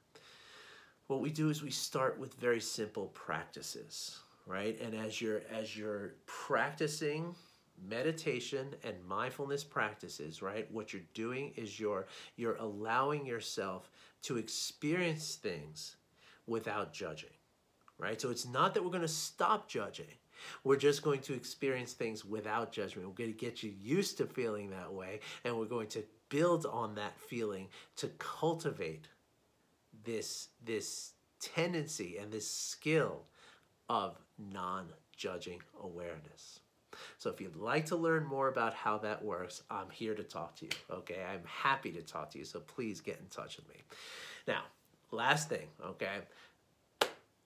what 1.11 1.19
we 1.19 1.29
do 1.29 1.49
is 1.49 1.61
we 1.61 1.71
start 1.71 2.17
with 2.17 2.33
very 2.35 2.61
simple 2.61 3.07
practices, 3.07 4.17
right? 4.47 4.79
And 4.79 4.95
as 4.95 5.19
you're 5.19 5.41
as 5.51 5.75
you're 5.75 6.13
practicing 6.25 7.35
meditation 7.85 8.73
and 8.85 8.95
mindfulness 9.05 9.61
practices, 9.61 10.41
right? 10.41 10.71
What 10.71 10.93
you're 10.93 11.01
doing 11.13 11.51
is 11.57 11.81
you're 11.81 12.07
you're 12.37 12.55
allowing 12.55 13.25
yourself 13.25 13.91
to 14.23 14.37
experience 14.37 15.35
things 15.35 15.97
without 16.47 16.93
judging. 16.93 17.35
Right? 17.99 18.19
So 18.19 18.31
it's 18.31 18.47
not 18.47 18.73
that 18.73 18.83
we're 18.83 18.89
going 18.89 19.01
to 19.01 19.07
stop 19.07 19.67
judging. 19.67 20.15
We're 20.63 20.77
just 20.77 21.03
going 21.03 21.19
to 21.21 21.33
experience 21.33 21.93
things 21.93 22.23
without 22.25 22.71
judgment. 22.71 23.07
We're 23.07 23.13
going 23.13 23.33
to 23.33 23.37
get 23.37 23.61
you 23.61 23.73
used 23.79 24.17
to 24.17 24.25
feeling 24.25 24.71
that 24.71 24.91
way, 24.91 25.19
and 25.43 25.55
we're 25.55 25.65
going 25.65 25.89
to 25.89 26.03
build 26.29 26.65
on 26.65 26.95
that 26.95 27.19
feeling 27.19 27.67
to 27.97 28.07
cultivate 28.17 29.07
this 30.03 30.49
this 30.63 31.13
tendency 31.39 32.17
and 32.17 32.31
this 32.31 32.49
skill 32.49 33.23
of 33.89 34.17
non-judging 34.37 35.59
awareness. 35.81 36.59
So 37.17 37.29
if 37.29 37.41
you'd 37.41 37.55
like 37.55 37.85
to 37.87 37.95
learn 37.95 38.25
more 38.25 38.47
about 38.47 38.73
how 38.73 38.97
that 38.99 39.23
works, 39.23 39.63
I'm 39.69 39.89
here 39.89 40.13
to 40.13 40.23
talk 40.23 40.55
to 40.57 40.65
you. 40.65 40.71
Okay, 40.91 41.23
I'm 41.27 41.43
happy 41.45 41.91
to 41.91 42.01
talk 42.01 42.29
to 42.31 42.37
you. 42.37 42.45
So 42.45 42.59
please 42.59 43.01
get 43.01 43.19
in 43.19 43.27
touch 43.27 43.57
with 43.57 43.67
me. 43.69 43.75
Now, 44.47 44.63
last 45.11 45.49
thing, 45.49 45.67
okay, 45.83 46.19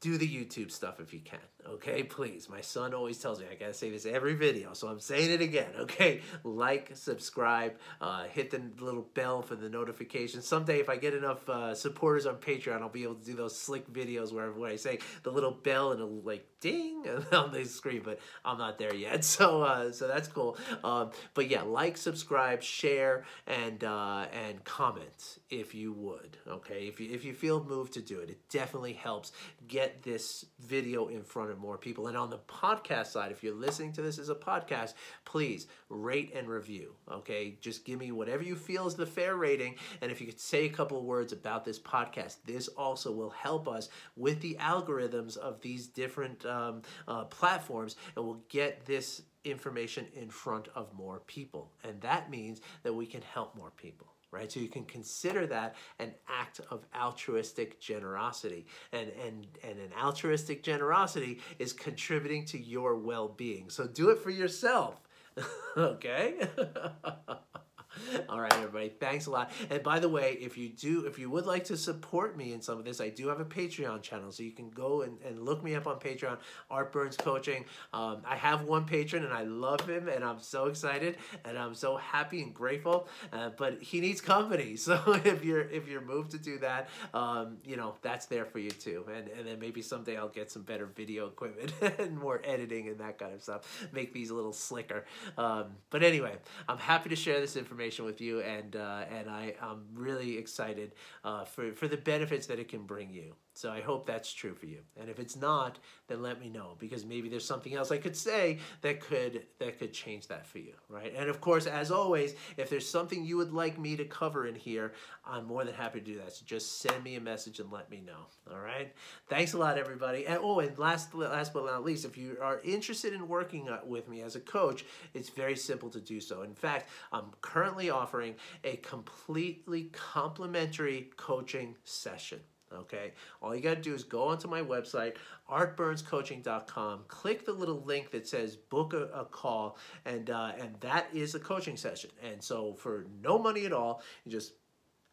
do 0.06 0.20
the 0.20 0.28
YouTube 0.28 0.70
stuff 0.70 1.00
if 1.00 1.16
you 1.16 1.20
can. 1.20 1.40
Okay, 1.68 2.04
please. 2.04 2.48
My 2.48 2.62
son 2.62 2.94
always 2.94 3.18
tells 3.18 3.40
me 3.40 3.48
I 3.52 3.56
gotta 3.56 3.74
say 3.74 3.90
this 3.90 4.06
every 4.06 4.36
video, 4.36 4.74
so 4.74 4.88
I'm 4.88 5.00
saying 5.00 5.32
it 5.32 5.42
again. 5.42 5.66
Okay, 5.86 6.22
like, 6.44 6.92
subscribe, 6.94 7.76
uh, 8.02 8.24
hit 8.24 8.50
the 8.50 8.60
little 8.84 9.08
bell 9.14 9.44
for 9.44 9.56
the 9.56 9.70
notifications. 9.70 10.48
Someday, 10.48 10.80
if 10.80 10.90
I 10.90 10.98
get 10.98 11.14
enough 11.14 11.48
uh, 11.48 11.76
supporters 11.76 12.26
on 12.26 12.36
Patreon, 12.38 12.82
I'll 12.82 12.90
be 12.90 13.04
able 13.04 13.16
to 13.16 13.24
do 13.24 13.36
those 13.36 13.58
slick 13.58 13.92
videos 13.92 14.34
where, 14.34 14.52
where 14.52 14.72
I 14.72 14.78
say 14.78 15.00
the 15.22 15.32
little 15.32 15.52
bell 15.52 15.92
and 15.92 16.02
it'll 16.02 16.22
like 16.22 16.48
ding 16.60 17.06
on 17.32 17.52
the 17.52 17.66
screen. 17.66 18.02
But 18.04 18.20
I'm 18.44 18.58
not 18.58 18.80
there 18.80 18.96
yet, 18.96 19.24
so 19.36 19.62
uh, 19.62 19.92
so 19.92 20.08
that's 20.08 20.28
cool. 20.28 20.58
Um, 20.84 21.12
but 21.36 21.50
yeah, 21.50 21.62
like, 21.62 21.98
subscribe, 21.98 22.64
share, 22.64 23.26
and 23.46 23.84
uh, 23.84 24.26
and 24.34 24.64
comment 24.64 25.40
if 25.50 25.76
you 25.76 25.94
would. 25.94 26.38
Okay, 26.48 26.88
if 26.88 27.00
you 27.00 27.14
if 27.14 27.24
you 27.24 27.34
feel 27.34 27.64
moved 27.64 27.94
to 27.94 28.02
do 28.02 28.20
it, 28.20 28.30
it 28.32 28.50
definitely 28.50 28.94
helps 28.94 29.32
get 29.68 29.95
this 30.04 30.46
video 30.60 31.08
in 31.08 31.24
front 31.24 31.52
of 31.52 31.60
more 31.60 31.78
people. 31.78 32.08
And 32.08 32.18
on 32.18 32.30
the 32.30 32.40
podcast 32.40 33.08
side, 33.08 33.32
if 33.32 33.44
you're 33.44 33.56
listening 33.56 33.94
to 33.94 34.02
this 34.02 34.20
as 34.20 34.30
a 34.30 34.36
podcast, 34.36 34.94
please 35.26 35.68
rate 35.90 36.34
and 36.36 36.48
review. 36.48 36.96
Okay, 37.12 37.58
just 37.62 37.86
give 37.86 38.00
me 38.00 38.12
whatever 38.12 38.44
you 38.44 38.56
feel 38.56 38.88
is 38.88 38.96
the 38.96 39.06
fair 39.06 39.36
rating, 39.36 39.76
and 40.02 40.12
if 40.12 40.20
you 40.20 40.28
could 40.28 40.40
say 40.40 40.66
a 40.66 40.70
couple 40.70 41.04
words 41.04 41.34
about 41.34 41.66
this 41.66 41.80
podcast, 41.80 42.38
this 42.46 42.68
also 42.70 43.12
will 43.12 43.30
help 43.30 43.68
us 43.68 43.90
with 44.16 44.42
the 44.42 44.58
algorithms 44.60 45.38
of 45.38 45.62
these 45.62 45.88
different 45.88 46.46
um, 46.46 46.82
uh, 47.08 47.26
platforms, 47.26 47.96
and 48.16 48.26
we'll 48.26 48.42
get 48.50 48.86
this 48.86 49.22
information 49.44 50.08
in 50.16 50.30
front 50.30 50.68
of 50.76 50.94
more 50.94 51.22
people. 51.28 51.72
And 51.84 52.02
that 52.02 52.30
means 52.30 52.62
that 52.84 52.94
we 52.94 53.06
can 53.06 53.22
help 53.22 53.56
more 53.56 53.72
people 53.78 54.15
right? 54.36 54.52
So 54.52 54.60
you 54.60 54.68
can 54.68 54.84
consider 54.84 55.48
that 55.48 55.76
an 56.00 56.14
act 56.28 56.60
of 56.70 56.86
altruistic 56.96 57.80
generosity. 57.80 58.68
And, 58.92 59.10
and, 59.26 59.48
and 59.64 59.80
an 59.80 59.92
altruistic 60.02 60.62
generosity 60.62 61.40
is 61.58 61.74
contributing 61.74 62.46
to 62.48 62.62
your 62.62 62.96
well 62.96 63.30
being. 63.30 63.70
So 63.70 63.88
do 63.88 64.10
it 64.10 64.20
for 64.20 64.30
yourself, 64.30 65.02
okay? 65.78 66.48
All 68.30 68.40
right, 68.40 68.54
everybody. 68.54 68.90
Thanks 68.90 69.26
a 69.26 69.32
lot. 69.32 69.52
And 69.70 69.82
by 69.84 70.00
the 70.00 70.10
way, 70.10 70.38
if 70.40 70.58
you 70.58 70.70
do, 70.70 71.06
if 71.06 71.20
you 71.20 71.30
would 71.30 71.46
like 71.46 71.66
to 71.66 71.78
support 71.78 72.38
me 72.38 72.54
in 72.54 72.62
some 72.62 72.78
of 72.78 72.86
this, 72.86 73.02
I 73.02 73.10
do 73.10 73.28
have 73.30 73.40
a 73.40 73.46
Patreon 73.46 74.02
channel, 74.02 74.32
so 74.32 74.44
you 74.44 74.52
can 74.52 74.70
go 74.70 75.02
and, 75.02 75.18
and 75.26 75.44
look 75.44 75.64
me 75.64 75.76
up 75.76 75.88
on 75.88 76.00
Patreon. 76.00 76.38
Art 76.70 76.92
Burns 76.92 77.18
Coaching. 77.18 77.66
Um, 77.94 78.22
I 78.26 78.36
have 78.36 78.64
one 78.64 78.86
patron, 78.86 79.24
and 79.24 79.34
I 79.34 79.44
love 79.44 79.88
him, 79.88 80.08
and 80.08 80.24
I'm 80.24 80.40
so 80.40 80.66
excited, 80.66 81.18
and 81.44 81.58
I'm 81.58 81.76
so 81.76 81.98
happy 81.98 82.42
and 82.42 82.54
grateful. 82.54 83.08
Uh, 83.32 83.50
but 83.58 83.82
he 83.82 84.02
needs 84.02 84.22
company, 84.22 84.76
so 84.76 85.00
if 85.26 85.44
you're 85.44 85.62
if 85.62 85.88
you're 85.88 86.02
moved 86.02 86.32
to 86.32 86.38
do 86.38 86.60
that, 86.60 86.90
um, 87.14 87.58
you 87.64 87.78
know 87.78 87.96
that's 88.02 88.26
there 88.26 88.46
for 88.46 88.60
you 88.60 88.72
too. 88.72 89.06
And 89.16 89.28
and 89.30 89.48
then 89.48 89.60
maybe 89.60 89.82
someday 89.82 90.18
I'll 90.18 90.30
get 90.30 90.52
some 90.52 90.64
better 90.64 90.86
video 90.86 91.28
equipment 91.28 91.74
and 92.00 92.18
more 92.18 92.42
editing 92.44 92.88
and 92.88 93.00
that 93.00 93.18
kind 93.18 93.34
of 93.34 93.42
stuff. 93.42 93.88
Make 93.94 94.14
these 94.14 94.30
a 94.30 94.36
little 94.36 94.54
slicker. 94.54 95.06
Um, 95.38 95.66
but 95.90 96.04
anyway, 96.04 96.36
I'm 96.68 96.78
happy 96.78 97.10
to 97.10 97.16
share 97.16 97.40
this 97.40 97.56
information 97.56 97.85
information 97.86 98.06
with 98.06 98.22
you, 98.22 98.42
and 98.42 98.76
uh, 98.76 99.06
and 99.12 99.30
I 99.30 99.54
am 99.62 99.86
really 99.94 100.38
excited 100.38 100.94
uh, 101.24 101.46
for 101.46 101.74
for 101.74 101.88
the 101.88 101.98
benefits 101.98 102.48
that 102.48 102.60
it 102.60 102.68
can 102.68 102.84
bring 102.84 103.12
you. 103.14 103.36
So 103.56 103.72
I 103.72 103.80
hope 103.80 104.06
that's 104.06 104.34
true 104.34 104.54
for 104.54 104.66
you. 104.66 104.80
And 105.00 105.10
if 105.10 105.18
it's 105.18 105.38
not, 105.38 105.80
then 106.08 106.22
let 106.22 106.42
me 106.42 106.50
know 106.50 106.76
because 106.78 107.06
maybe 107.06 107.30
there's 107.30 107.46
something 107.46 107.74
else 107.74 107.90
I 107.90 107.98
could 107.98 108.16
say 108.16 108.60
that 108.82 109.00
could 109.00 109.44
that 109.60 109.80
could 109.80 109.94
change 109.94 110.28
that 110.28 110.46
for 110.46 110.60
you, 110.60 110.74
right? 110.90 111.14
And 111.16 111.30
of 111.30 111.40
course, 111.40 111.66
as 111.66 111.90
always, 111.90 112.36
if 112.58 112.70
there's 112.70 112.88
something 112.88 113.24
you 113.24 113.38
would 113.38 113.54
like 113.54 113.80
me 113.80 113.96
to 113.96 114.04
cover 114.04 114.46
in 114.46 114.56
here, 114.56 114.92
I'm 115.26 115.46
more 115.46 115.64
than 115.64 115.74
happy 115.74 116.02
to 116.02 116.06
do 116.06 116.18
that. 116.18 116.34
So 116.34 116.44
just 116.46 116.80
send 116.82 117.02
me 117.02 117.16
a 117.16 117.22
message 117.22 117.62
and 117.62 117.72
let 117.72 117.90
me 117.90 118.02
know. 118.06 118.28
All 118.52 118.60
right? 118.60 118.94
Thanks 119.30 119.54
a 119.54 119.58
lot, 119.58 119.78
everybody. 119.78 120.28
And 120.28 120.40
oh, 120.42 120.60
and 120.60 120.78
last 120.78 121.16
last 121.16 121.54
but 121.54 121.66
not 121.66 121.86
least, 121.86 122.04
if 122.04 122.18
you 122.18 122.38
are 122.42 122.60
interested 122.66 123.14
in 123.14 123.26
working 123.26 123.70
uh, 123.70 123.80
with 123.86 124.10
me 124.10 124.22
as 124.22 124.36
a 124.36 124.42
coach, 124.42 124.84
it's 125.14 125.30
very 125.30 125.56
simple 125.56 125.90
to 125.92 126.02
do 126.02 126.20
so. 126.20 126.42
In 126.42 126.56
fact, 126.56 126.90
I'm 127.14 127.32
currently 127.40 127.90
offering 127.90 128.36
a 128.66 128.76
completely 128.78 129.84
complimentary 129.94 131.10
coaching 131.16 131.76
session 131.86 132.42
okay? 132.76 133.14
All 133.42 133.56
you 133.56 133.62
got 133.62 133.76
to 133.76 133.82
do 133.82 133.94
is 133.94 134.04
go 134.04 134.28
onto 134.28 134.48
my 134.48 134.62
website, 134.62 135.16
artburnscoaching.com, 135.50 137.06
click 137.08 137.46
the 137.46 137.54
little 137.54 137.82
link 137.82 138.12
that 138.12 138.28
says 138.28 138.56
book 138.56 138.94
a, 138.94 139.04
a 139.14 139.26
call, 139.26 139.78
and, 140.06 140.30
uh, 140.30 140.52
and 140.60 140.76
that 140.82 141.08
is 141.14 141.36
a 141.36 141.40
coaching 141.40 141.78
session. 141.78 142.10
And 142.24 142.42
so 142.44 142.74
for 142.74 143.06
no 143.22 143.38
money 143.38 143.66
at 143.66 143.74
all, 143.74 144.02
you 144.24 144.32
just 144.32 144.54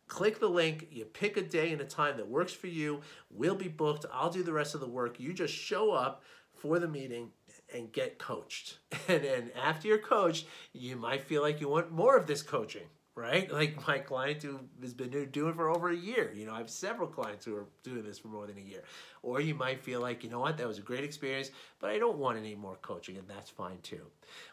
click 0.09 0.40
the 0.40 0.48
link, 0.48 0.88
you 0.90 1.05
pick 1.05 1.37
a 1.37 1.42
day 1.42 1.72
and 1.72 1.81
a 1.81 1.87
time 1.87 2.16
that 2.16 2.29
works 2.29 2.53
for 2.53 2.66
you, 2.66 3.01
we'll 3.31 3.55
be 3.55 3.68
booked, 3.68 4.05
I'll 4.12 4.31
do 4.31 4.42
the 4.42 4.53
rest 4.53 4.75
of 4.75 4.81
the 4.81 4.88
work. 4.88 5.18
You 5.18 5.33
just 5.33 5.55
show 5.55 5.92
up 5.92 6.22
for 6.53 6.79
the 6.79 6.88
meeting 6.88 7.31
and 7.75 7.92
get 7.92 8.18
coached. 8.18 8.79
And, 9.09 9.25
and 9.25 9.51
after 9.61 9.88
you're 9.88 9.98
coached, 9.98 10.46
you 10.72 10.94
might 10.94 11.25
feel 11.25 11.42
like 11.42 11.61
you 11.61 11.68
want 11.68 11.90
more 11.90 12.16
of 12.16 12.29
this 12.29 12.40
coaching 12.40 12.87
right? 13.14 13.51
Like 13.62 13.87
my 13.87 13.98
client 13.98 14.42
who 14.42 14.59
has 14.81 14.94
been 14.94 15.11
doing 15.11 15.51
it 15.51 15.57
for 15.57 15.68
over 15.68 15.90
a 15.90 15.96
year. 15.96 16.33
You 16.35 16.46
know, 16.46 16.55
I 16.55 16.59
have 16.59 16.70
several 16.70 17.07
clients 17.09 17.44
who 17.44 17.55
are 17.55 17.66
doing 17.85 18.03
this 18.03 18.18
for 18.18 18.29
more 18.29 18.46
than 18.46 18.59
a 18.59 18.61
year. 18.61 18.83
Or 19.22 19.40
you 19.40 19.55
might 19.55 19.81
feel 19.81 20.01
like, 20.01 20.25
you 20.25 20.31
know 20.31 20.40
what, 20.40 20.57
that 20.57 20.66
was 20.66 20.79
a 20.79 20.83
great 20.83 21.05
experience, 21.05 21.51
but 21.79 21.90
I 21.90 21.98
don't 21.98 22.18
want 22.18 22.38
any 22.38 22.55
more 22.55 22.77
coaching, 22.83 23.16
and 23.16 23.29
that's 23.29 23.51
fine 23.51 23.79
too. 23.83 24.07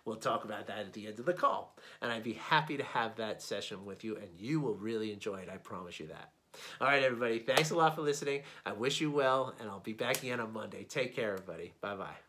We'll 0.06 0.17
talk 0.17 0.43
about 0.43 0.67
that 0.67 0.80
at 0.80 0.93
the 0.93 1.08
end 1.08 1.19
of 1.19 1.26
the 1.26 1.34
call. 1.34 1.76
And 2.02 2.12
I'd 2.12 2.24
be 2.24 2.34
happy 2.34 2.78
to 2.78 2.84
have 2.84 3.15
that 3.15 3.41
session 3.41 3.86
with 3.86 4.04
you, 4.04 4.15
and 4.17 4.28
you 4.38 4.60
will 4.60 4.76
really 4.76 5.12
enjoy 5.12 5.38
it. 5.38 5.50
I 5.52 5.58
promise 5.58 6.00
you 6.00 6.08
that. 6.08 6.32
All 6.82 6.88
right, 6.88 7.04
everybody. 7.04 7.39
Thanks 7.39 7.72
a 7.72 7.76
lot 7.76 7.95
for 7.95 8.02
listening. 8.02 8.41
I 8.65 8.74
wish 8.74 9.02
you 9.02 9.12
well, 9.12 9.56
and 9.60 9.69
I'll 9.69 9.80
be 9.80 9.93
back 9.93 10.22
again 10.22 10.39
on 10.39 10.54
Monday. 10.54 10.84
Take 10.84 11.15
care, 11.15 11.34
everybody. 11.34 11.74
Bye 11.82 11.95
bye. 11.95 12.29